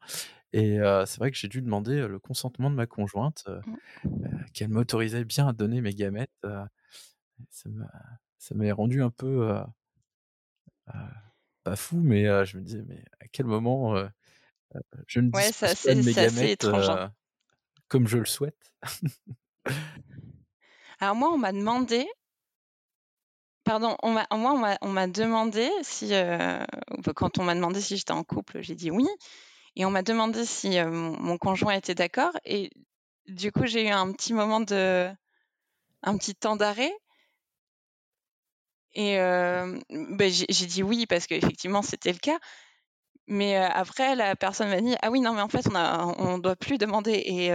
[0.53, 3.45] Et c'est vrai que j'ai dû demander le consentement de ma conjointe,
[4.03, 4.17] mmh.
[4.53, 6.29] qu'elle m'autorisait bien à donner mes gamètes.
[7.49, 7.69] ça
[8.55, 9.55] m'a rendu un peu
[11.63, 13.95] pas fou, mais je me disais, mais à quel moment
[15.07, 17.13] je ne dispose pas de mes gamètes hein.
[17.87, 18.73] comme je le souhaite
[20.99, 22.07] Alors moi, on m'a demandé
[23.71, 24.25] Pardon, moi,
[24.81, 26.61] on m'a demandé si, euh,
[27.15, 29.07] quand on m'a demandé si j'étais en couple, j'ai dit oui.
[29.77, 32.33] Et on m'a demandé si, euh, mon conjoint était d'accord.
[32.43, 32.69] Et
[33.27, 35.09] du coup, j'ai eu un petit moment de
[36.03, 36.91] un petit temps d'arrêt.
[38.93, 42.39] Et euh, ben, j'ai dit oui parce qu'effectivement, c'était le cas.
[43.27, 45.75] Mais, après la personne m'a dit: «Ah oui, non, mais en fait, on
[46.19, 47.51] on doit plus demander» et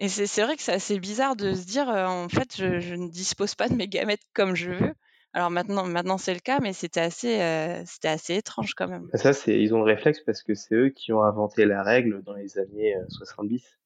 [0.00, 3.54] et c'est vrai que c'est assez bizarre de se dire, en fait, je, ne dispose
[3.54, 4.94] pas de mes gamètes comme je veux.
[5.34, 7.38] Alors maintenant, maintenant c'est le cas, mais c'était assez,
[7.84, 9.08] c'était assez étrange quand même.
[9.12, 11.82] Bah, ça, c'est, ils ont le réflexe parce que c'est eux qui ont inventé la
[11.82, 13.78] règle dans les années 70.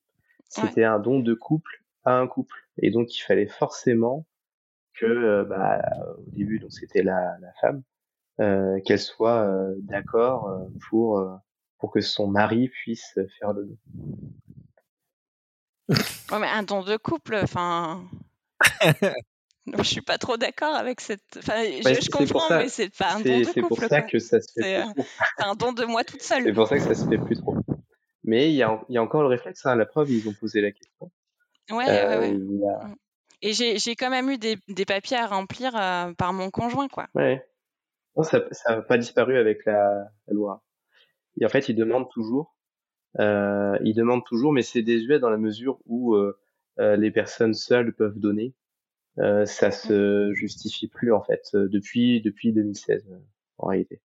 [0.48, 4.24] C'était un don de couple à un couple, et donc il fallait forcément
[4.94, 5.82] que, bah,
[6.18, 7.82] au début, donc c'était la, la femme,
[8.84, 9.50] qu'elle soit
[9.82, 11.20] d'accord pour
[11.78, 13.76] pour que son mari puisse faire le don.
[15.88, 18.04] Ouais, mais un don de couple, enfin.
[19.66, 21.22] je suis pas trop d'accord avec cette.
[21.38, 23.52] Enfin, bah, je, comprends, mais c'est pas un don de couple.
[23.54, 24.82] C'est pour ça que ça se fait.
[24.82, 25.02] Euh,
[25.38, 26.44] c'est un don de moi toute seule.
[26.44, 27.56] C'est pour ça que ça se fait plus trop.
[28.24, 29.64] Mais il y a, y a, encore le réflexe.
[29.66, 31.10] Hein, la preuve, ils ont posé la question.
[31.70, 32.32] Ouais, ouais, ouais.
[32.32, 32.94] Euh, mm.
[33.42, 37.08] Et j'ai quand même eu des, des, papiers à remplir euh, par mon conjoint, quoi.
[37.14, 37.46] Ouais.
[38.16, 40.62] Non, ça n'a pas disparu avec la, la loi.
[41.38, 42.53] Et en fait, ils demandent toujours
[43.20, 46.38] euh, ils demandent toujours, mais c'est désuet dans la mesure où euh,
[46.80, 48.54] euh, les personnes seules peuvent donner.
[49.18, 53.06] Euh, ça se justifie plus en fait depuis depuis 2016
[53.58, 54.00] en réalité.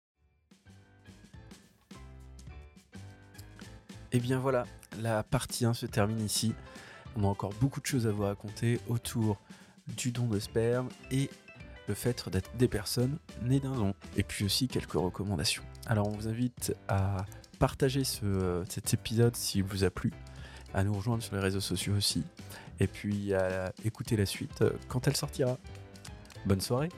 [4.11, 4.65] Et eh bien voilà,
[5.01, 6.53] la partie 1 se termine ici.
[7.15, 9.39] On a encore beaucoup de choses à vous raconter autour
[9.97, 11.29] du don de sperme et
[11.87, 13.93] le fait d'être des personnes nées d'un don.
[14.15, 15.63] Et puis aussi quelques recommandations.
[15.87, 17.25] Alors on vous invite à
[17.59, 20.11] partager ce, cet épisode s'il vous a plu,
[20.73, 22.23] à nous rejoindre sur les réseaux sociaux aussi,
[22.79, 25.57] et puis à écouter la suite euh, quand elle sortira.
[26.45, 26.89] Bonne soirée